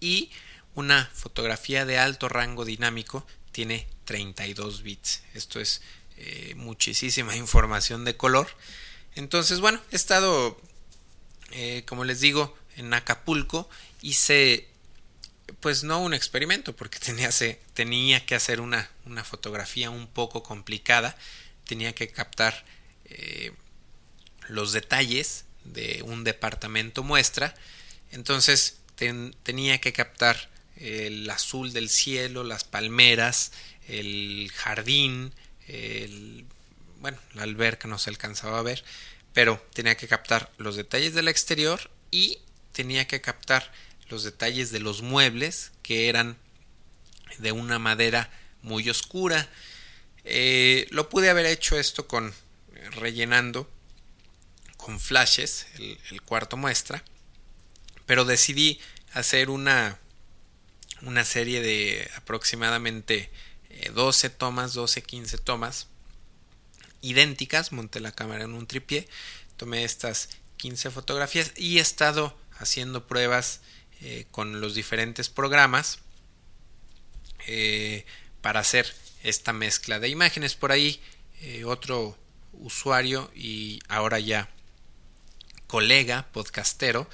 Y 0.00 0.30
una 0.74 1.10
fotografía 1.14 1.86
de 1.86 1.98
alto 1.98 2.28
rango 2.28 2.64
dinámico 2.64 3.26
tiene 3.52 3.86
32 4.04 4.82
bits. 4.82 5.22
Esto 5.34 5.60
es 5.60 5.82
muchísima 6.56 7.36
información 7.36 8.04
de 8.04 8.16
color. 8.16 8.48
Entonces, 9.14 9.60
bueno, 9.60 9.80
he 9.90 9.96
estado 9.96 10.58
eh, 11.52 11.84
como 11.86 12.04
les 12.04 12.20
digo, 12.20 12.56
en 12.76 12.92
Acapulco 12.92 13.68
hice, 14.02 14.68
pues 15.60 15.84
no 15.84 16.00
un 16.00 16.14
experimento, 16.14 16.74
porque 16.74 16.98
tenía, 17.00 17.30
tenía 17.74 18.24
que 18.26 18.34
hacer 18.34 18.60
una, 18.60 18.90
una, 19.04 19.24
fotografía 19.24 19.90
un 19.90 20.06
poco 20.06 20.42
complicada, 20.42 21.16
tenía 21.64 21.94
que 21.94 22.08
captar 22.08 22.64
eh, 23.06 23.52
los 24.48 24.72
detalles 24.72 25.44
de 25.64 26.02
un 26.04 26.24
departamento 26.24 27.02
muestra, 27.02 27.54
entonces 28.12 28.78
tenía 29.42 29.78
que 29.78 29.92
captar 29.92 30.48
el 30.76 31.28
azul 31.28 31.72
del 31.72 31.88
cielo, 31.88 32.44
las 32.44 32.64
palmeras, 32.64 33.52
el 33.88 34.50
jardín, 34.54 35.32
el, 35.68 36.44
bueno, 37.00 37.18
la 37.34 37.42
alberca 37.42 37.88
no 37.88 37.98
se 37.98 38.10
alcanzaba 38.10 38.58
a 38.58 38.62
ver, 38.62 38.84
pero 39.32 39.64
tenía 39.74 39.96
que 39.96 40.08
captar 40.08 40.50
los 40.58 40.76
detalles 40.76 41.14
del 41.14 41.28
exterior 41.28 41.90
y 42.10 42.38
tenía 42.72 43.06
que 43.06 43.20
captar 43.20 43.70
los 44.08 44.24
detalles 44.24 44.70
de 44.70 44.80
los 44.80 45.02
muebles 45.02 45.72
que 45.82 46.08
eran 46.08 46.36
de 47.38 47.52
una 47.52 47.78
madera 47.78 48.30
muy 48.62 48.88
oscura. 48.88 49.48
Eh, 50.24 50.86
lo 50.90 51.08
pude 51.08 51.30
haber 51.30 51.46
hecho 51.46 51.78
esto 51.78 52.06
con 52.06 52.34
rellenando 52.92 53.70
con 54.76 55.00
flashes 55.00 55.66
el, 55.78 56.22
cuarto 56.22 56.56
muestra, 56.56 57.02
pero 58.06 58.24
decidí 58.24 58.80
hacer 59.12 59.50
una, 59.50 59.98
una 61.02 61.24
serie 61.24 61.60
de 61.60 62.08
aproximadamente 62.14 63.30
12 63.94 64.26
eh, 64.26 64.30
tomas, 64.30 64.74
12, 64.74 65.02
15 65.02 65.38
tomas 65.38 65.88
idénticas, 67.00 67.72
monté 67.72 68.00
la 68.00 68.12
cámara 68.12 68.44
en 68.44 68.54
un 68.54 68.66
tripié, 68.66 69.08
tomé 69.56 69.84
estas 69.84 70.28
15 70.58 70.90
fotografías 70.90 71.52
y 71.56 71.78
he 71.78 71.80
estado 71.80 72.36
haciendo 72.58 73.06
pruebas 73.06 73.60
eh, 74.02 74.26
con 74.30 74.60
los 74.60 74.74
diferentes 74.74 75.28
programas 75.28 76.00
eh, 77.46 78.04
para 78.40 78.60
hacer 78.60 78.92
esta 79.22 79.52
mezcla 79.52 80.00
de 80.00 80.08
imágenes. 80.08 80.54
Por 80.54 80.72
ahí 80.72 81.00
eh, 81.40 81.64
otro 81.64 82.18
usuario 82.52 83.30
y 83.34 83.80
ahora 83.88 84.18
ya 84.18 84.50
colega 85.66 86.28
podcastero, 86.32 87.08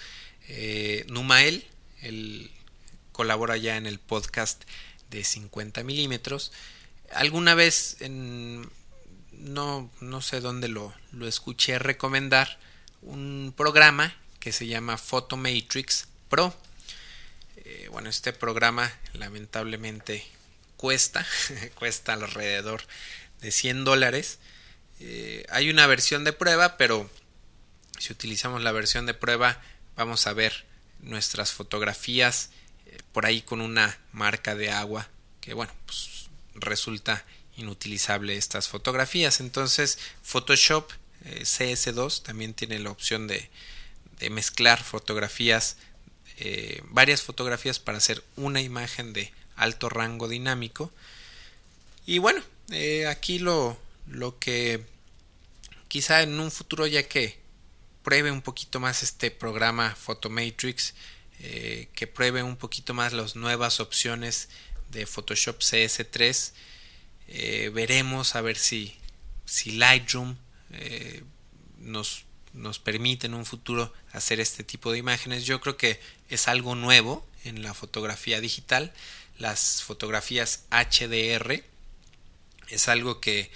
Numael, 1.07 1.65
él 2.03 2.51
colabora 3.13 3.57
ya 3.57 3.77
en 3.77 3.87
el 3.87 3.99
podcast 3.99 4.65
de 5.11 5.25
50 5.25 5.83
milímetros. 5.85 6.53
Alguna 7.13 7.55
vez 7.55 7.97
no, 9.43 9.91
no 10.01 10.21
sé 10.21 10.41
dónde 10.41 10.69
lo, 10.69 10.93
lo 11.13 11.27
escuché 11.27 11.79
recomendar 11.79 12.59
un 13.03 13.53
programa 13.57 14.15
que 14.41 14.53
se 14.53 14.67
llama 14.67 14.97
Photomatrix 14.99 16.09
Pro. 16.29 16.55
Bueno, 17.93 18.09
este 18.09 18.33
programa 18.33 18.91
lamentablemente 19.13 20.27
cuesta, 20.79 21.27
cuesta 21.75 22.15
alrededor 22.15 22.83
de 23.43 23.53
100 23.53 23.85
dólares. 23.85 24.39
Eh, 24.99 25.45
hay 25.51 25.69
una 25.69 25.87
versión 25.87 26.25
de 26.25 26.33
prueba, 26.33 26.79
pero 26.79 27.11
si 27.99 28.15
utilizamos 28.15 28.63
la 28.63 28.73
versión 28.73 29.05
de 29.05 29.13
prueba 29.13 29.61
vamos 29.95 30.27
a 30.27 30.33
ver 30.33 30.65
nuestras 31.01 31.53
fotografías 31.53 32.49
eh, 32.87 32.99
por 33.13 33.27
ahí 33.27 33.43
con 33.43 33.61
una 33.61 33.99
marca 34.11 34.55
de 34.55 34.71
agua 34.71 35.11
que 35.43 35.53
bueno, 35.53 35.75
pues 35.85 36.31
resulta 36.55 37.23
inutilizable 37.59 38.39
estas 38.39 38.69
fotografías. 38.69 39.41
Entonces 39.41 39.99
Photoshop 40.23 40.91
eh, 41.27 41.43
CS2 41.43 42.23
también 42.23 42.55
tiene 42.55 42.79
la 42.79 42.91
opción 42.91 43.27
de 43.27 43.51
mezclar 44.31 44.83
fotografías, 44.83 45.77
eh, 46.45 46.83
varias 46.87 47.23
fotografías 47.23 47.79
para 47.79 47.99
hacer 47.99 48.25
una 48.37 48.61
imagen 48.61 49.13
de 49.13 49.33
alto 49.55 49.89
rango 49.89 50.27
dinámico. 50.27 50.93
Y 52.05 52.19
bueno, 52.19 52.43
eh, 52.71 53.07
aquí 53.07 53.39
lo, 53.39 53.79
lo 54.09 54.39
que 54.39 54.85
quizá 55.89 56.23
en 56.23 56.41
un 56.41 56.51
futuro 56.51 56.87
ya 56.87 57.05
que 57.05 57.39
pruebe 58.03 58.33
un 58.33 58.43
poquito 58.43 58.81
más 58.81 59.03
este 59.03 59.31
programa 59.31 59.95
Photomatrix, 59.95 60.95
que 61.39 62.07
pruebe 62.07 62.45
un 62.45 62.57
poquito 62.57 62.95
más 62.95 63.13
las 63.13 63.35
nuevas 63.35 63.81
opciones 63.81 64.49
de 64.91 65.07
Photoshop 65.07 65.59
CS3, 65.59 66.53
veremos 67.73 68.37
a 68.37 68.43
ver 68.43 68.57
si, 68.57 68.97
si 69.45 69.73
Lightroom 69.73 70.37
eh, 70.73 71.23
nos, 71.79 72.25
nos 72.55 72.79
permite 72.79 73.27
en 73.27 73.35
un 73.35 73.47
futuro 73.47 73.93
hacer 74.13 74.41
este 74.41 74.65
tipo 74.65 74.93
de 74.93 74.99
imágenes. 74.99 75.45
Yo 75.45 75.61
creo 75.61 75.77
que 75.77 76.01
es 76.29 76.49
algo 76.49 76.75
nuevo 76.75 77.27
en 77.45 77.63
la 77.63 77.75
fotografía 77.75 78.41
digital. 78.41 78.93
Las 79.39 79.83
fotografías 79.83 80.65
HDR 80.71 81.65
es 82.69 82.89
algo 82.89 83.21
que 83.21 83.51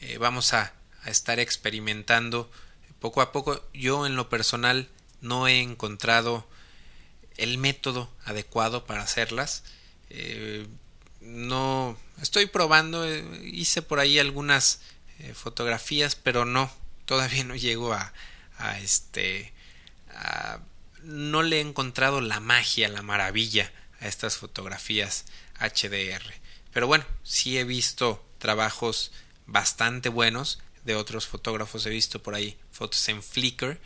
eh, 0.00 0.18
vamos 0.18 0.52
a, 0.52 0.74
estar 1.06 1.40
experimentando 1.40 2.50
poco 2.98 3.22
a 3.22 3.32
poco. 3.32 3.64
Yo 3.72 4.04
en 4.04 4.16
lo 4.16 4.28
personal 4.28 4.90
no 5.22 5.48
he 5.48 5.60
encontrado 5.60 6.46
el 7.38 7.56
método 7.56 8.10
adecuado 8.26 8.84
para 8.84 9.02
hacerlas. 9.02 9.64
Eh, 10.10 10.66
no 11.22 11.96
estoy 12.20 12.44
probando, 12.46 13.06
hice 13.44 13.80
por 13.80 13.98
ahí 13.98 14.18
algunas 14.18 14.82
eh, 15.20 15.32
fotografías, 15.32 16.16
pero 16.16 16.44
no, 16.44 16.70
todavía 17.06 17.44
no 17.44 17.56
llego 17.56 17.94
a, 17.94 18.12
a 18.60 18.78
este, 18.78 19.52
no 21.02 21.42
le 21.42 21.58
he 21.58 21.60
encontrado 21.60 22.20
la 22.20 22.40
magia, 22.40 22.88
la 22.88 23.02
maravilla 23.02 23.72
a 24.00 24.08
estas 24.08 24.36
fotografías 24.36 25.24
HDR. 25.58 26.22
Pero 26.72 26.86
bueno, 26.86 27.04
sí 27.22 27.58
he 27.58 27.64
visto 27.64 28.24
trabajos 28.38 29.12
bastante 29.46 30.08
buenos 30.08 30.60
de 30.84 30.94
otros 30.94 31.26
fotógrafos. 31.26 31.86
He 31.86 31.90
visto 31.90 32.22
por 32.22 32.34
ahí 32.34 32.56
fotos 32.72 33.08
en 33.08 33.22
Flickr. 33.22 33.78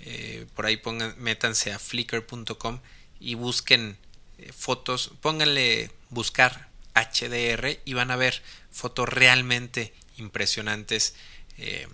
Eh, 0.00 0.46
por 0.54 0.66
ahí 0.66 0.76
pongan, 0.76 1.14
métanse 1.18 1.72
a 1.72 1.78
flickr.com 1.78 2.80
y 3.20 3.34
busquen 3.34 3.98
eh, 4.38 4.52
fotos. 4.52 5.12
Pónganle 5.20 5.90
buscar 6.10 6.68
HDR 6.94 7.80
y 7.84 7.94
van 7.94 8.10
a 8.10 8.16
ver 8.16 8.42
fotos 8.70 9.08
realmente 9.08 9.92
impresionantes 10.16 11.14
eh, 11.58 11.88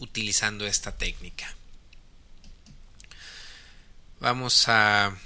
utilizando 0.00 0.66
esta 0.66 0.96
técnica. 0.96 1.54
Vamos 4.18 4.64
a, 4.66 5.16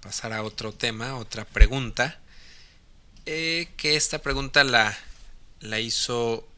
pasar 0.00 0.32
a 0.32 0.42
otro 0.42 0.72
tema, 0.72 1.16
otra 1.16 1.44
pregunta. 1.44 2.18
Eh, 3.26 3.68
que 3.76 3.96
esta 3.96 4.20
pregunta 4.20 4.64
la, 4.64 4.96
la 5.60 5.80
hizo 5.80 6.48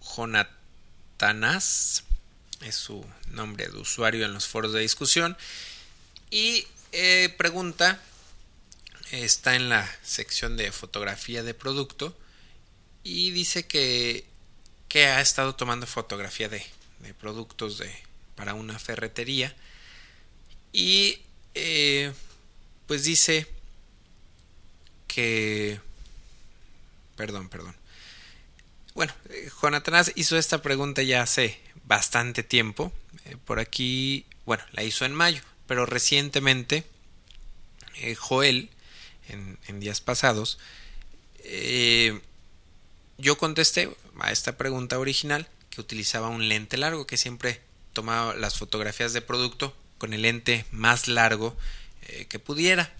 Jonatanas, 0.00 2.04
es 2.62 2.74
su 2.74 3.04
nombre 3.30 3.68
de 3.68 3.78
usuario 3.78 4.24
en 4.24 4.32
los 4.32 4.46
foros 4.46 4.72
de 4.72 4.80
discusión. 4.80 5.36
Y 6.30 6.66
eh, 6.92 7.34
pregunta, 7.36 8.00
está 9.10 9.56
en 9.56 9.68
la 9.68 9.88
sección 10.02 10.56
de 10.56 10.72
fotografía 10.72 11.42
de 11.42 11.54
producto 11.54 12.16
y 13.02 13.30
dice 13.30 13.66
que, 13.66 14.26
que 14.88 15.06
ha 15.06 15.20
estado 15.20 15.54
tomando 15.54 15.86
fotografía 15.86 16.48
de, 16.48 16.64
de 17.00 17.14
productos 17.14 17.78
de, 17.78 17.90
para 18.34 18.54
una 18.54 18.78
ferretería. 18.78 19.54
Y 20.72 21.20
eh, 21.54 22.12
pues 22.86 23.04
dice 23.04 23.46
que 25.08 25.80
perdón 27.16 27.48
perdón. 27.48 27.74
Bueno 28.94 29.12
eh, 29.30 29.50
Jonathan 29.60 30.04
hizo 30.14 30.36
esta 30.36 30.60
pregunta 30.62 31.02
ya 31.02 31.22
hace 31.22 31.58
bastante 31.84 32.42
tiempo. 32.42 32.92
Eh, 33.24 33.36
por 33.44 33.58
aquí 33.58 34.26
bueno 34.44 34.64
la 34.72 34.82
hizo 34.82 35.04
en 35.04 35.14
mayo 35.14 35.42
pero 35.66 35.86
recientemente 35.86 36.84
Joel 38.18 38.68
en, 39.28 39.58
en, 39.66 39.80
días 39.80 40.02
pasados 40.02 40.58
yo 43.16 43.38
contesté 43.38 43.88
a 44.20 44.32
esta 44.32 44.56
pregunta 44.56 44.98
original 44.98 45.48
que 45.70 45.80
utilizaba 45.80 46.28
un 46.28 46.48
lente 46.48 46.76
largo, 46.76 47.06
que 47.06 47.16
siempre 47.16 47.60
tomaba 47.92 48.34
las 48.34 48.58
fotografías 48.58 49.12
de 49.12 49.22
producto 49.22 49.76
con 49.98 50.12
el 50.12 50.22
lente 50.22 50.64
más 50.70 51.08
largo 51.08 51.56
eh, 52.02 52.26
que 52.26 52.38
pudiera. 52.38 52.92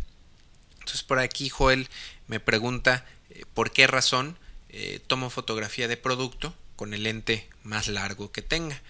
Entonces 0.75 1.03
por 1.03 1.19
aquí 1.19 1.49
Joel 1.49 1.89
me 2.27 2.41
pregunta 2.41 3.07
eh, 3.31 3.45
por 3.55 3.73
qué 3.73 3.87
razón 3.87 4.39
eh, 4.69 5.01
tomo 5.07 5.31
fotografía 5.31 5.89
de 5.89 5.97
producto 5.97 6.55
con 6.77 6.95
el 6.95 7.05
lente 7.05 7.49
más 7.63 7.89
largo 7.89 8.33
que 8.33 8.43
tenga. 8.43 8.83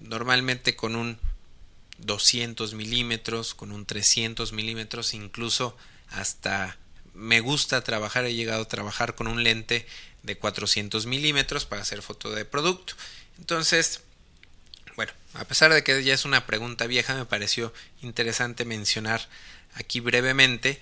normalmente 0.00 0.76
con 0.76 0.94
un 0.94 1.18
200 1.98 2.74
milímetros, 2.74 3.54
con 3.54 3.72
un 3.72 3.86
300 3.86 4.52
milímetros, 4.52 5.14
incluso 5.14 5.76
hasta 6.08 6.78
me 7.14 7.40
gusta 7.40 7.82
trabajar, 7.82 8.24
he 8.24 8.34
llegado 8.34 8.62
a 8.62 8.68
trabajar 8.68 9.14
con 9.14 9.26
un 9.26 9.42
lente 9.42 9.86
de 10.22 10.36
400 10.36 11.06
milímetros 11.06 11.66
para 11.66 11.82
hacer 11.82 12.02
foto 12.02 12.30
de 12.30 12.44
producto. 12.44 12.94
Entonces, 13.38 14.00
bueno, 14.96 15.12
a 15.34 15.44
pesar 15.44 15.72
de 15.72 15.82
que 15.82 16.02
ya 16.04 16.14
es 16.14 16.24
una 16.24 16.46
pregunta 16.46 16.86
vieja, 16.86 17.14
me 17.14 17.24
pareció 17.24 17.72
interesante 18.02 18.64
mencionar 18.64 19.28
aquí 19.74 20.00
brevemente. 20.00 20.80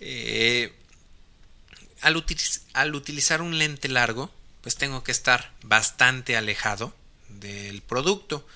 Eh, 0.00 0.72
al, 2.00 2.24
al, 2.74 2.94
utilizar 2.94 3.42
un 3.42 3.58
lente 3.58 3.88
largo, 3.88 4.32
pues 4.60 4.76
tengo 4.76 5.04
que 5.04 5.12
estar 5.12 5.52
bastante 5.62 6.36
alejado 6.36 6.94
del 7.28 7.82
producto, 7.82 8.46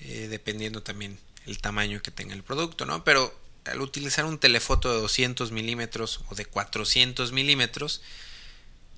eh, 0.00 0.28
dependiendo 0.30 0.82
también 0.82 1.18
el 1.46 1.58
tamaño 1.58 2.02
que 2.02 2.10
tenga 2.10 2.34
el 2.34 2.42
producto, 2.42 2.86
¿no? 2.86 3.04
Pero 3.04 3.34
al 3.66 3.80
utilizar 3.80 4.24
un 4.24 4.38
telefoto 4.38 4.92
de 4.92 5.00
200 5.00 5.50
milímetros 5.52 6.20
o 6.28 6.34
de 6.34 6.44
400 6.44 7.32
milímetros, 7.32 8.02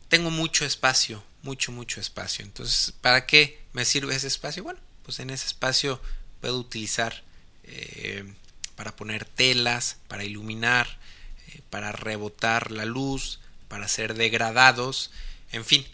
tengo 0.08 0.30
mucho 0.30 0.64
espacio, 0.64 1.22
mucho, 1.42 1.72
mucho 1.72 2.00
espacio. 2.00 2.44
Entonces, 2.44 2.92
¿para 3.00 3.26
qué 3.26 3.60
me 3.72 3.84
sirve 3.84 4.14
ese 4.14 4.26
espacio? 4.26 4.62
Bueno, 4.62 4.80
pues 5.04 5.20
en 5.20 5.30
ese 5.30 5.46
espacio 5.46 6.00
puedo 6.40 6.58
utilizar 6.58 7.22
eh, 7.64 8.24
para 8.76 8.94
poner 8.96 9.24
telas, 9.24 9.98
para 10.08 10.24
iluminar, 10.24 10.98
eh, 11.48 11.60
para 11.70 11.92
rebotar 11.92 12.70
la 12.70 12.84
luz, 12.84 13.40
para 13.68 13.84
hacer 13.84 14.14
degradados, 14.14 15.10
en 15.52 15.64
fin, 15.64 15.86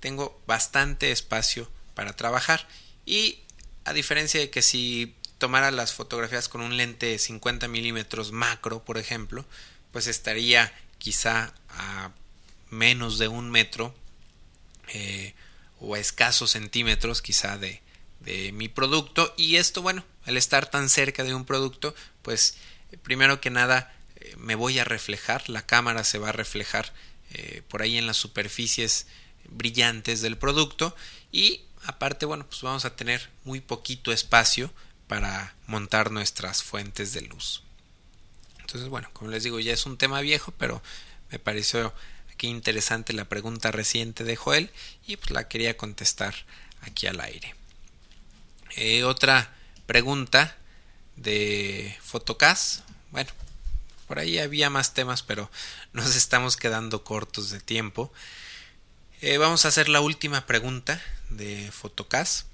tengo 0.00 0.40
bastante 0.46 1.12
espacio 1.12 1.70
para 1.94 2.14
trabajar 2.14 2.66
y 3.06 3.40
a 3.84 3.92
diferencia 3.92 4.40
de 4.40 4.50
que 4.50 4.62
si 4.62 5.14
tomara 5.42 5.72
las 5.72 5.92
fotografías 5.92 6.48
con 6.48 6.60
un 6.60 6.76
lente 6.76 7.06
de 7.06 7.18
50 7.18 7.66
milímetros 7.66 8.30
macro, 8.30 8.84
por 8.84 8.96
ejemplo, 8.96 9.44
pues 9.90 10.06
estaría 10.06 10.72
quizá 10.98 11.52
a 11.68 12.12
menos 12.70 13.18
de 13.18 13.26
un 13.26 13.50
metro 13.50 13.92
eh, 14.94 15.34
o 15.80 15.96
a 15.96 15.98
escasos 15.98 16.52
centímetros 16.52 17.22
quizá 17.22 17.58
de, 17.58 17.82
mi 18.52 18.68
producto. 18.68 19.34
Y 19.36 19.56
esto 19.56 19.82
bueno 19.82 20.04
al 20.26 20.36
estar 20.36 20.70
tan 20.70 20.88
cerca 20.88 21.24
de 21.24 21.34
un 21.34 21.44
producto 21.44 21.92
pues 22.22 22.54
primero 23.02 23.40
que 23.40 23.50
nada 23.50 23.92
eh, 24.14 24.36
me 24.38 24.54
voy 24.54 24.78
a 24.78 24.84
reflejar 24.84 25.50
la 25.50 25.66
cámara 25.66 26.04
se 26.04 26.18
va 26.18 26.28
a 26.28 26.32
reflejar 26.32 26.92
eh, 27.32 27.62
por 27.66 27.82
ahí 27.82 27.98
en 27.98 28.06
las 28.06 28.16
superficies 28.16 29.08
brillantes 29.48 30.20
del 30.20 30.38
producto. 30.38 30.94
Y 31.32 31.62
aparte 31.82 32.26
bueno 32.26 32.46
pues 32.46 32.62
vamos 32.62 32.84
a 32.84 32.94
tener 32.94 33.28
muy 33.42 33.60
poquito 33.60 34.12
espacio 34.12 34.72
para 35.12 35.54
montar 35.66 36.10
nuestras 36.10 36.62
fuentes 36.62 37.12
de 37.12 37.20
luz. 37.20 37.62
Entonces, 38.60 38.88
bueno, 38.88 39.10
como 39.12 39.30
les 39.30 39.42
digo, 39.42 39.60
ya 39.60 39.74
es 39.74 39.84
un 39.84 39.98
tema 39.98 40.22
viejo, 40.22 40.54
pero 40.56 40.82
me 41.30 41.38
pareció 41.38 41.92
aquí 42.32 42.46
interesante 42.46 43.12
la 43.12 43.26
pregunta 43.26 43.70
reciente 43.70 44.24
de 44.24 44.36
Joel 44.36 44.70
y 45.06 45.18
pues 45.18 45.30
la 45.30 45.48
quería 45.48 45.76
contestar 45.76 46.34
aquí 46.80 47.08
al 47.08 47.20
aire. 47.20 47.54
Eh, 48.76 49.04
otra 49.04 49.54
pregunta 49.84 50.56
de 51.16 51.94
Photocast. 52.00 52.80
Bueno, 53.10 53.30
por 54.08 54.18
ahí 54.18 54.38
había 54.38 54.70
más 54.70 54.94
temas, 54.94 55.22
pero 55.22 55.50
nos 55.92 56.16
estamos 56.16 56.56
quedando 56.56 57.04
cortos 57.04 57.50
de 57.50 57.60
tiempo. 57.60 58.10
Eh, 59.20 59.36
vamos 59.36 59.66
a 59.66 59.68
hacer 59.68 59.90
la 59.90 60.00
última 60.00 60.46
pregunta 60.46 61.02
de 61.28 61.70
Photocast. 61.70 62.46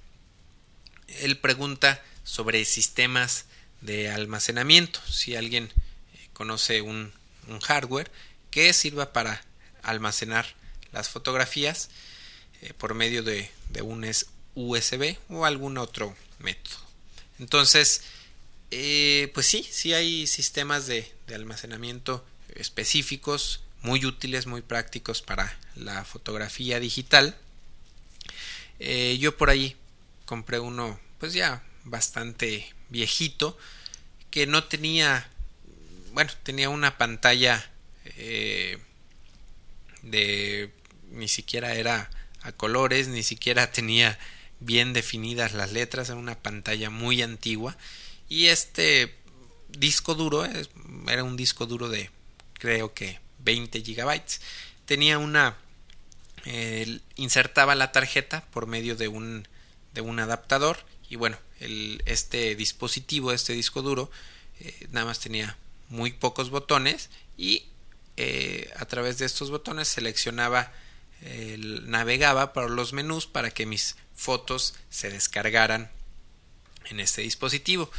Él 1.06 1.38
pregunta 1.38 2.02
sobre 2.28 2.62
sistemas 2.66 3.46
de 3.80 4.10
almacenamiento. 4.10 5.00
Si 5.10 5.34
alguien 5.34 5.72
eh, 6.14 6.28
conoce 6.34 6.82
un, 6.82 7.16
hardware 7.62 8.10
que 8.50 8.74
sirva 8.74 9.14
para 9.14 9.42
almacenar 9.82 10.54
las 10.92 11.08
fotografías 11.08 11.88
eh, 12.60 12.74
por 12.74 12.92
medio 12.92 13.22
de, 13.22 13.50
de, 13.70 13.80
un 13.80 14.04
USB 14.54 15.16
o 15.30 15.46
algún 15.46 15.78
otro 15.78 16.14
método. 16.38 16.76
Entonces, 17.38 18.02
eh, 18.70 19.30
pues 19.32 19.46
sí, 19.46 19.66
sí 19.70 19.94
hay 19.94 20.26
sistemas 20.26 20.86
de, 20.86 21.10
almacenamiento 21.34 22.22
específicos, 22.54 23.62
muy 23.80 24.04
útiles, 24.04 24.46
muy 24.46 24.60
prácticos 24.60 25.22
para 25.22 25.58
la 25.76 26.04
fotografía 26.04 26.78
digital. 26.78 27.38
yo 29.18 29.36
por 29.38 29.48
ahí 29.48 29.76
compré 30.26 30.58
uno, 30.58 31.00
pues 31.18 31.32
ya 31.32 31.62
bastante 31.90 32.72
viejito, 32.88 33.56
que 34.30 34.46
no 34.46 34.64
tenía, 34.64 35.28
bueno, 36.12 36.30
tenía 36.42 36.68
una 36.68 36.98
pantalla 36.98 37.70
eh, 38.04 38.78
de, 40.02 40.70
ni 41.10 41.28
siquiera 41.28 41.74
era 41.74 42.10
a 42.42 42.52
colores, 42.52 43.08
ni 43.08 43.22
siquiera 43.22 43.72
tenía 43.72 44.18
bien 44.60 44.92
definidas 44.92 45.54
las 45.54 45.72
letras, 45.72 46.08
era 46.08 46.18
una 46.18 46.38
pantalla 46.38 46.90
muy 46.90 47.22
antigua. 47.22 47.76
Y 48.28 48.46
este 48.46 49.14
disco 49.68 50.14
duro 50.14 50.46
era 51.08 51.24
un 51.24 51.36
disco 51.36 51.66
duro 51.66 51.88
de 51.88 52.10
creo 52.54 52.94
que 52.94 53.20
20 53.40 53.82
gigabytes. 53.82 54.40
Tenía 54.84 55.18
una 55.18 55.56
insertaba 57.16 57.74
la 57.74 57.92
tarjeta 57.92 58.44
por 58.52 58.66
medio 58.66 58.96
de 58.96 59.08
un 59.08 59.46
de 59.92 60.00
un 60.00 60.18
adaptador 60.18 60.78
y 61.10 61.16
bueno 61.16 61.36
este 61.60 62.54
dispositivo, 62.54 63.32
este 63.32 63.52
disco 63.52 63.82
duro, 63.82 64.10
eh, 64.60 64.88
nada 64.90 65.06
más 65.06 65.20
tenía 65.20 65.56
muy 65.88 66.12
pocos 66.12 66.50
botones 66.50 67.10
y 67.36 67.64
eh, 68.16 68.70
a 68.76 68.86
través 68.86 69.18
de 69.18 69.26
estos 69.26 69.50
botones 69.50 69.88
seleccionaba, 69.88 70.72
navegaba 71.60 72.52
para 72.52 72.68
los 72.68 72.92
menús 72.92 73.26
para 73.26 73.50
que 73.50 73.66
mis 73.66 73.96
fotos 74.14 74.74
se 74.88 75.10
descargaran 75.10 75.90
en 76.86 77.00
este 77.00 77.22
dispositivo. 77.22 77.90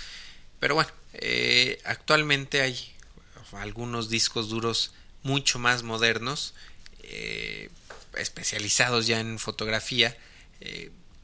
Pero 0.60 0.76
bueno, 0.76 0.90
eh, 1.14 1.82
actualmente 1.84 2.62
hay 2.62 2.94
algunos 3.54 4.10
discos 4.10 4.50
duros 4.50 4.94
mucho 5.24 5.60
más 5.60 5.84
modernos, 5.84 6.54
especializados 8.18 9.08
ya 9.08 9.20
en 9.20 9.40
fotografía. 9.40 10.18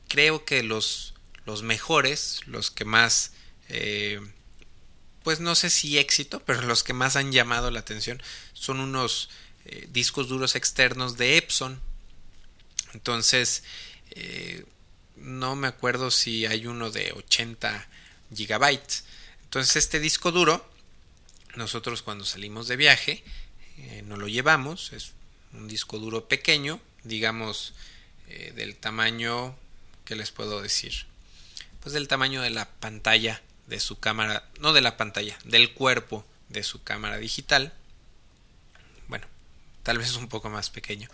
creo 0.07 0.43
que 0.43 0.63
los 0.63 1.14
los 1.45 1.61
mejores, 1.61 2.41
los 2.47 2.71
que 2.71 2.85
más, 2.85 3.31
eh, 3.69 4.19
pues 5.23 5.39
no 5.39 5.55
sé 5.55 5.69
si 5.69 5.97
éxito, 5.97 6.41
pero 6.41 6.61
los 6.61 6.83
que 6.83 6.93
más 6.93 7.15
han 7.15 7.31
llamado 7.31 7.71
la 7.71 7.79
atención 7.79 8.21
son 8.53 8.79
unos 8.79 9.29
eh, 9.65 9.87
discos 9.91 10.27
duros 10.27 10.55
externos 10.55 11.17
de 11.17 11.37
Epson. 11.37 11.81
Entonces, 12.93 13.63
eh, 14.11 14.65
no 15.15 15.55
me 15.55 15.67
acuerdo 15.67 16.11
si 16.11 16.45
hay 16.45 16.67
uno 16.67 16.91
de 16.91 17.11
80 17.11 17.87
gigabytes. 18.35 19.05
Entonces, 19.43 19.75
este 19.75 19.99
disco 19.99 20.31
duro, 20.31 20.67
nosotros 21.55 22.01
cuando 22.01 22.25
salimos 22.25 22.67
de 22.67 22.75
viaje, 22.75 23.23
no 24.05 24.15
lo 24.15 24.27
llevamos, 24.29 24.93
es 24.93 25.11
un 25.51 25.67
disco 25.67 25.99
duro 25.99 26.29
pequeño, 26.29 26.79
digamos 27.03 27.73
del 28.55 28.75
tamaño 28.77 29.55
que 30.05 30.15
les 30.15 30.31
puedo 30.31 30.61
decir 30.61 31.05
pues 31.85 31.93
del 31.93 32.07
tamaño 32.07 32.41
de 32.41 32.49
la 32.49 32.67
pantalla 32.67 33.43
de 33.67 33.79
su 33.79 33.99
cámara, 33.99 34.49
no 34.59 34.73
de 34.73 34.81
la 34.81 34.97
pantalla, 34.97 35.37
del 35.43 35.71
cuerpo 35.75 36.25
de 36.49 36.63
su 36.63 36.81
cámara 36.81 37.19
digital. 37.19 37.73
Bueno, 39.07 39.27
tal 39.83 39.99
vez 39.99 40.15
un 40.15 40.27
poco 40.27 40.49
más 40.49 40.71
pequeño. 40.71 41.07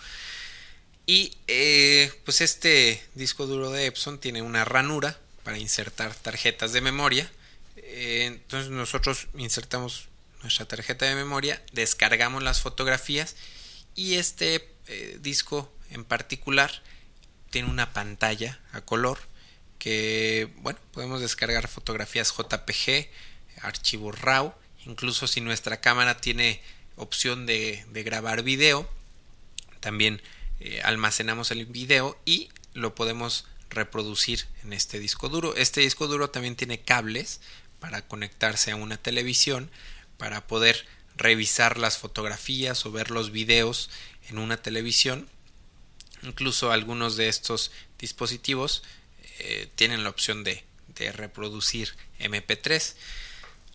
Y 1.05 1.35
eh, 1.47 2.13
pues 2.23 2.39
este 2.39 3.05
disco 3.15 3.47
duro 3.47 3.69
de 3.69 3.87
Epson 3.87 4.17
tiene 4.17 4.41
una 4.41 4.63
ranura 4.63 5.19
para 5.43 5.57
insertar 5.57 6.15
tarjetas 6.15 6.71
de 6.71 6.79
memoria. 6.79 7.29
Eh, 7.75 8.23
entonces 8.27 8.71
nosotros 8.71 9.27
insertamos 9.35 10.07
nuestra 10.41 10.67
tarjeta 10.67 11.05
de 11.05 11.15
memoria, 11.15 11.61
descargamos 11.73 12.43
las 12.43 12.61
fotografías 12.61 13.35
y 13.93 14.13
este 14.13 14.69
eh, 14.87 15.17
disco 15.19 15.69
en 15.89 16.05
particular 16.05 16.71
tiene 17.49 17.69
una 17.69 17.91
pantalla 17.91 18.57
a 18.71 18.79
color 18.79 19.19
que, 19.81 20.47
bueno, 20.57 20.77
podemos 20.93 21.21
descargar 21.21 21.67
fotografías 21.67 22.31
JPG, 22.37 23.09
archivos 23.63 24.21
RAW, 24.21 24.53
incluso 24.85 25.25
si 25.25 25.41
nuestra 25.41 25.81
cámara 25.81 26.21
tiene 26.21 26.61
opción 26.97 27.47
de, 27.47 27.83
grabar 27.91 28.43
video, 28.43 28.87
también 29.79 30.21
eh, 30.59 30.81
almacenamos 30.83 31.49
el 31.49 31.65
video 31.65 32.15
y 32.25 32.49
lo 32.75 32.93
podemos 32.93 33.47
reproducir 33.71 34.45
en 34.63 34.73
este 34.73 34.99
disco 34.99 35.29
duro. 35.29 35.55
Este 35.55 35.81
disco 35.81 36.05
duro 36.05 36.29
también 36.29 36.55
tiene 36.55 36.81
cables 36.81 37.41
para 37.79 38.07
conectarse 38.07 38.69
a 38.69 38.75
una 38.75 38.97
televisión, 38.97 39.71
para 40.17 40.45
poder 40.45 40.85
revisar 41.15 41.79
las 41.79 41.97
fotografías 41.97 42.85
o 42.85 42.91
ver 42.91 43.09
los 43.09 43.31
videos 43.31 43.89
en 44.29 44.37
una 44.37 44.57
televisión. 44.57 45.27
Incluso 46.21 46.71
algunos 46.71 47.17
de 47.17 47.29
estos 47.29 47.71
dispositivos 47.97 48.83
eh, 49.43 49.69
tienen 49.75 50.03
la 50.03 50.09
opción 50.09 50.43
de, 50.43 50.63
reproducir 51.13 51.95
MP3. 52.19 52.93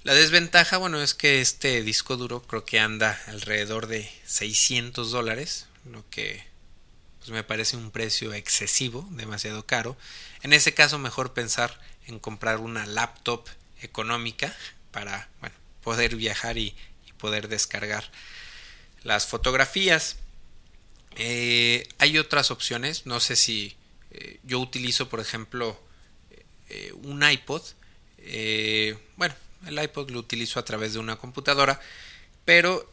La 0.05 0.15
desventaja, 0.15 0.77
bueno, 0.77 1.03
es 1.03 1.13
que 1.13 1.41
este 1.41 1.83
disco 1.83 2.17
duro 2.17 2.41
creo 2.43 2.65
que 2.65 2.79
anda 2.79 3.21
alrededor 3.27 3.89
de 3.89 4.09
600 4.27 5.11
dólares, 5.11 5.67
lo 5.91 6.09
que 6.09 6.45
pues, 7.19 7.31
me 7.31 7.43
parece 7.43 7.77
un 7.77 7.91
precio 7.91 8.33
excesivo, 8.33 9.09
demasiado 9.11 9.67
caro. 9.67 9.97
En 10.43 10.53
ese 10.53 10.73
caso, 10.73 11.01
mejor 11.01 11.33
pensar 11.33 11.81
en 12.07 12.21
comprar 12.21 12.59
una 12.59 12.87
laptop 12.87 13.49
económica 13.83 14.57
para 14.93 15.29
poder 15.83 16.15
viajar 16.15 16.59
y, 16.59 16.77
poder 17.19 17.49
descargar 17.49 18.11
las 19.03 19.27
fotografías. 19.27 20.17
Eh, 21.17 21.89
hay 21.99 22.19
otras 22.19 22.51
opciones, 22.51 23.07
no 23.07 23.21
sé 23.21 23.37
si 23.37 23.76
eh, 24.11 24.41
yo 24.45 24.61
utilizo, 24.61 25.09
por 25.09 25.21
ejemplo, 25.21 25.79
eh, 26.69 26.93
un 27.03 27.29
iPod. 27.29 27.63
Eh, 28.19 28.99
bueno, 29.17 29.35
el 29.67 29.83
iPod 29.83 30.11
lo 30.11 30.19
utilizo 30.19 30.59
a 30.59 30.65
través 30.65 30.93
de 30.93 30.99
una 30.99 31.17
computadora, 31.17 31.81
pero 32.45 32.91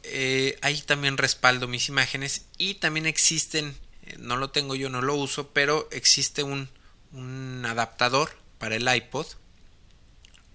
ahí 0.61 0.82
también 0.82 1.18
respaldo 1.18 1.68
mis 1.68 1.88
imágenes 1.89 2.45
y 2.57 2.76
también 2.76 3.05
existen, 3.05 3.76
no 4.18 4.38
lo 4.38 4.49
tengo 4.49 4.74
yo, 4.76 4.89
no 4.89 5.01
lo 5.01 5.16
uso, 5.16 5.49
pero 5.53 5.88
existe 5.91 6.41
un, 6.41 6.70
un 7.11 7.64
adaptador 7.66 8.32
para 8.57 8.76
el 8.76 8.93
iPod 8.93 9.28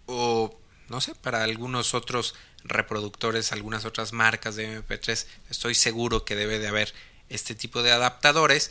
o 0.06 0.58
no 0.88 1.00
sé, 1.00 1.14
para 1.14 1.44
algunos 1.44 1.94
otros 1.94 2.34
reproductores, 2.64 3.52
algunas 3.52 3.84
otras 3.84 4.12
marcas 4.12 4.56
de 4.56 4.80
MP3, 4.82 5.26
estoy 5.50 5.74
seguro 5.74 6.24
que 6.24 6.34
debe 6.34 6.58
de 6.58 6.68
haber 6.68 6.92
este 7.28 7.54
tipo 7.54 7.82
de 7.82 7.92
adaptadores 7.92 8.70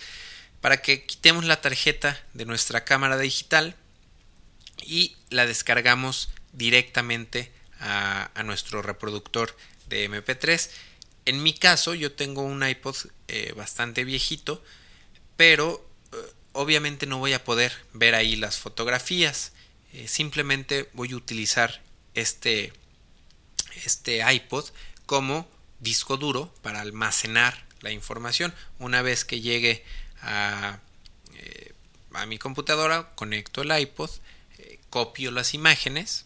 para 0.62 0.82
que 0.82 1.05
quitemos 1.05 1.45
la 1.45 1.62
tarjeta 1.62 2.22
de 2.34 2.45
nuestra 2.45 2.84
cámara 2.84 3.18
digital 3.18 3.76
y 4.82 5.16
la 5.30 5.45
descargamos 5.45 6.30
directamente 6.53 7.51
a, 7.80 8.32
nuestro 8.43 8.82
reproductor 8.82 9.55
de 9.88 10.10
MP3. 10.10 10.70
En 11.26 11.43
mi 11.43 11.53
caso 11.53 11.93
yo 11.93 12.12
tengo 12.14 12.41
un 12.41 12.68
iPod 12.68 12.95
eh, 13.28 13.53
bastante 13.55 14.03
viejito, 14.03 14.64
pero 15.36 15.88
eh, 16.14 16.18
obviamente 16.53 17.05
no 17.05 17.18
voy 17.20 17.34
a 17.34 17.43
poder 17.43 17.74
ver 17.93 18.16
ahí 18.16 18.36
las 18.36 18.58
fotografías. 18.58 19.53
Eh, 19.93 20.08
simplemente 20.08 20.89
voy 20.93 21.12
a 21.12 21.18
utilizar 21.18 21.82
este, 22.14 22.74
este 23.86 24.22
iPod 24.34 24.66
como 25.05 25.47
disco 25.80 26.18
duro 26.18 26.53
para 26.62 26.82
almacenar 26.82 27.68
la 27.82 27.91
información. 27.91 28.53
Una 28.80 29.01
vez 29.01 29.26
que 29.26 29.41
llegue 29.41 29.84
eh, 30.24 31.74
a, 32.13 32.26
mi 32.26 32.38
computadora, 32.38 33.11
conecto 33.15 33.61
el 33.61 33.78
iPod, 33.78 34.09
eh, 34.57 34.80
copio 34.89 35.32
las 35.32 35.53
imágenes 35.53 36.26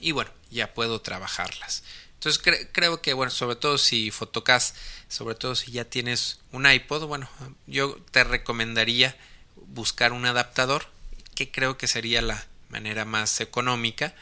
y 0.00 0.12
bueno, 0.12 0.30
ya 0.50 0.74
puedo 0.74 1.00
trabajarlas. 1.00 1.84
Entonces 2.14 2.68
creo 2.72 3.00
que, 3.00 3.14
bueno, 3.14 3.30
sobre 3.30 3.56
todo 3.56 3.78
si 3.78 4.10
Photocast, 4.10 4.76
sobre 5.08 5.34
todo 5.34 5.54
si 5.54 5.72
ya 5.72 5.84
tienes 5.86 6.40
un 6.52 6.70
iPod, 6.70 7.06
bueno, 7.06 7.30
yo 7.66 7.96
te 8.10 8.24
recomendaría 8.24 9.16
buscar 9.56 10.12
un 10.12 10.26
adaptador 10.26 10.86
que 11.34 11.50
creo 11.50 11.78
que 11.78 11.86
sería 11.86 12.20
la 12.20 12.46
manera 12.68 13.04
más 13.04 13.40
económica 13.40 14.14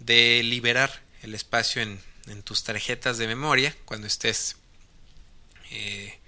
de 0.00 0.42
liberar 0.42 1.02
el 1.22 1.34
espacio 1.34 1.82
en, 1.82 2.00
en 2.26 2.42
tus 2.42 2.64
tarjetas 2.64 3.18
de 3.18 3.26
memoria 3.26 3.74
cuando 3.84 4.06
estés 4.06 4.56
eh, 5.70 6.18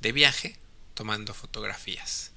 de 0.00 0.12
viaje 0.12 0.56
tomando 0.96 1.34
fotografías. 1.34 2.32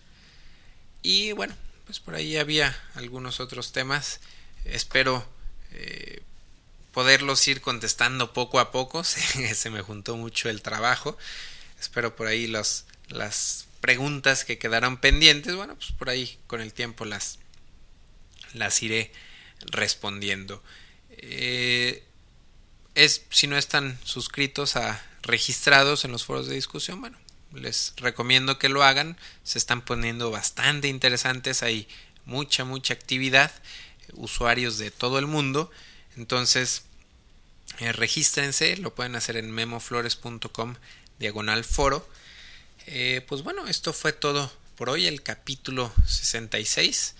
Y 1.01 1.31
bueno, 1.31 1.55
pues 1.85 1.99
por 1.99 2.13
ahí 2.13 2.37
había 2.37 2.77
algunos 2.93 3.39
otros 3.39 3.71
temas. 3.71 4.19
Espero 4.65 5.27
eh, 5.71 6.21
poderlos 6.91 7.47
ir 7.47 7.61
contestando 7.61 8.33
poco 8.33 8.59
a 8.59 8.71
poco. 8.71 9.03
Se, 9.03 9.69
me 9.71 9.81
juntó 9.81 10.15
mucho 10.17 10.49
el 10.49 10.61
trabajo. 10.61 11.17
Espero 11.79 12.15
por 12.15 12.27
ahí 12.27 12.45
los, 12.45 12.85
las 13.07 13.67
preguntas 13.79 14.45
que 14.45 14.59
quedaron 14.59 14.97
pendientes. 14.97 15.55
Bueno, 15.55 15.75
pues 15.75 15.91
por 15.93 16.09
ahí 16.09 16.37
con 16.45 16.61
el 16.61 16.73
tiempo 16.73 17.05
las, 17.05 17.39
las 18.53 18.83
iré 18.83 19.11
respondiendo. 19.61 20.61
Eh, 21.11 22.03
es 22.93 23.23
si 23.29 23.47
no 23.47 23.57
están 23.57 23.97
suscritos 24.03 24.75
a 24.75 25.01
registrados 25.21 26.03
en 26.03 26.11
los 26.11 26.25
foros 26.25 26.47
de 26.47 26.55
discusión, 26.55 26.99
bueno, 26.99 27.17
les 27.53 27.93
recomiendo 27.97 28.59
que 28.59 28.69
lo 28.69 28.83
hagan, 28.83 29.17
se 29.43 29.57
están 29.57 29.81
poniendo 29.81 30.31
bastante 30.31 30.87
interesantes, 30.87 31.63
hay 31.63 31.87
mucha, 32.25 32.65
mucha 32.65 32.93
actividad, 32.93 33.51
usuarios 34.13 34.77
de 34.77 34.91
todo 34.91 35.19
el 35.19 35.27
mundo, 35.27 35.71
entonces 36.15 36.83
eh, 37.79 37.91
regístrense, 37.91 38.77
lo 38.77 38.93
pueden 38.93 39.15
hacer 39.15 39.37
en 39.37 39.51
memoflores.com 39.51 40.75
diagonal 41.19 41.63
foro. 41.63 42.07
Eh, 42.87 43.23
pues 43.27 43.43
bueno, 43.43 43.67
esto 43.67 43.93
fue 43.93 44.13
todo 44.13 44.51
por 44.75 44.89
hoy, 44.89 45.07
el 45.07 45.21
capítulo 45.21 45.93
66 46.07 47.15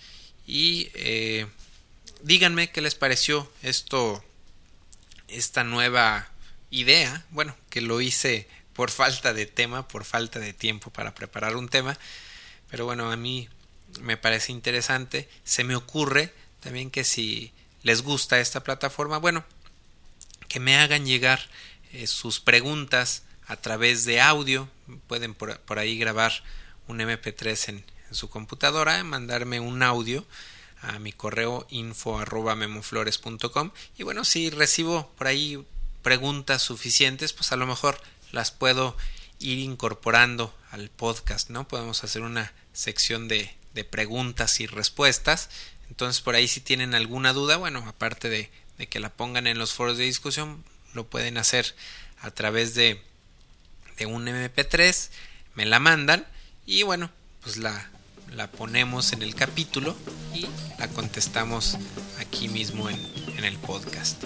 y 0.46 0.90
eh, 0.94 1.46
díganme 2.22 2.70
qué 2.70 2.80
les 2.80 2.94
pareció 2.94 3.50
esto, 3.62 4.24
esta 5.28 5.64
nueva 5.64 6.28
idea, 6.70 7.24
bueno, 7.30 7.56
que 7.68 7.80
lo 7.80 8.00
hice 8.00 8.48
por 8.80 8.90
falta 8.90 9.34
de 9.34 9.44
tema, 9.44 9.86
por 9.86 10.06
falta 10.06 10.38
de 10.38 10.54
tiempo 10.54 10.90
para 10.90 11.14
preparar 11.14 11.54
un 11.54 11.68
tema, 11.68 11.98
pero 12.70 12.86
bueno, 12.86 13.12
a 13.12 13.16
mí 13.18 13.46
me 14.00 14.16
parece 14.16 14.52
interesante, 14.52 15.28
se 15.44 15.64
me 15.64 15.76
ocurre 15.76 16.32
también 16.60 16.90
que 16.90 17.04
si 17.04 17.52
les 17.82 18.00
gusta 18.00 18.40
esta 18.40 18.64
plataforma, 18.64 19.18
bueno, 19.18 19.44
que 20.48 20.60
me 20.60 20.78
hagan 20.78 21.04
llegar 21.04 21.46
eh, 21.92 22.06
sus 22.06 22.40
preguntas 22.40 23.24
a 23.46 23.56
través 23.56 24.06
de 24.06 24.22
audio, 24.22 24.66
pueden 25.08 25.34
por, 25.34 25.60
ahí 25.78 25.98
grabar 25.98 26.32
un 26.86 27.00
MP3 27.00 27.68
en, 27.68 27.84
en, 28.08 28.14
su 28.14 28.30
computadora, 28.30 29.04
mandarme 29.04 29.60
un 29.60 29.82
audio 29.82 30.24
a 30.80 30.98
mi 30.98 31.12
correo 31.12 31.66
info 31.68 32.18
arroba 32.18 32.56
y 33.98 34.02
bueno, 34.04 34.24
si 34.24 34.48
recibo 34.48 35.12
por 35.18 35.26
ahí 35.26 35.62
preguntas 36.00 36.62
suficientes, 36.62 37.34
pues 37.34 37.52
a 37.52 37.56
lo 37.56 37.66
mejor 37.66 38.00
las 38.32 38.50
puedo 38.50 38.96
ir 39.38 39.58
incorporando 39.58 40.54
al 40.70 40.90
podcast, 40.90 41.50
¿no? 41.50 41.66
Podemos 41.66 42.04
hacer 42.04 42.22
una 42.22 42.52
sección 42.72 43.28
de, 43.28 43.54
de 43.74 43.84
preguntas 43.84 44.60
y 44.60 44.66
respuestas. 44.66 45.50
Entonces 45.88 46.22
por 46.22 46.34
ahí 46.34 46.46
si 46.46 46.60
tienen 46.60 46.94
alguna 46.94 47.32
duda, 47.32 47.56
bueno, 47.56 47.84
aparte 47.86 48.28
de, 48.28 48.50
de, 48.78 48.86
que 48.86 49.00
la 49.00 49.10
pongan 49.10 49.46
en 49.46 49.58
los 49.58 49.72
foros 49.72 49.98
de 49.98 50.04
discusión, 50.04 50.64
lo 50.94 51.06
pueden 51.06 51.38
hacer 51.38 51.74
a 52.20 52.30
través 52.30 52.74
de, 52.74 53.02
de 53.96 54.06
un 54.06 54.26
MP3, 54.26 55.10
me 55.54 55.66
la 55.66 55.80
mandan 55.80 56.26
y 56.66 56.82
bueno, 56.82 57.10
pues 57.42 57.56
la, 57.56 57.90
la 58.32 58.50
ponemos 58.50 59.12
en 59.12 59.22
el 59.22 59.34
capítulo 59.34 59.96
y 60.34 60.46
la 60.78 60.88
contestamos 60.88 61.76
aquí 62.18 62.48
mismo 62.48 62.88
en, 62.88 63.00
en 63.36 63.44
el 63.44 63.58
podcast. 63.58 64.22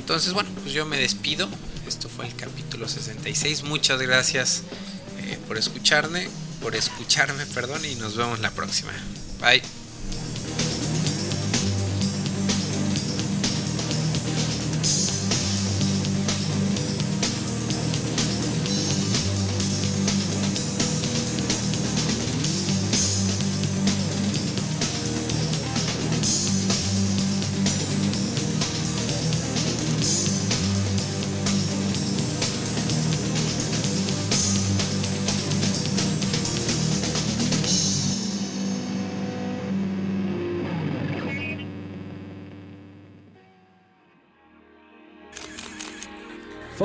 Entonces, 0.00 0.32
bueno, 0.32 0.48
pues 0.62 0.72
yo 0.72 0.86
me 0.86 0.98
despido. 0.98 1.48
Esto 1.86 2.08
fue 2.08 2.26
el 2.26 2.34
capítulo 2.34 2.88
66. 2.88 3.64
Muchas 3.64 4.00
gracias 4.00 4.62
eh, 5.18 5.38
por 5.46 5.58
escucharme, 5.58 6.28
por 6.62 6.74
escucharme, 6.74 7.44
perdón, 7.46 7.84
y 7.84 7.94
nos 7.96 8.16
vemos 8.16 8.40
la 8.40 8.50
próxima. 8.50 8.92
Bye. 9.40 9.79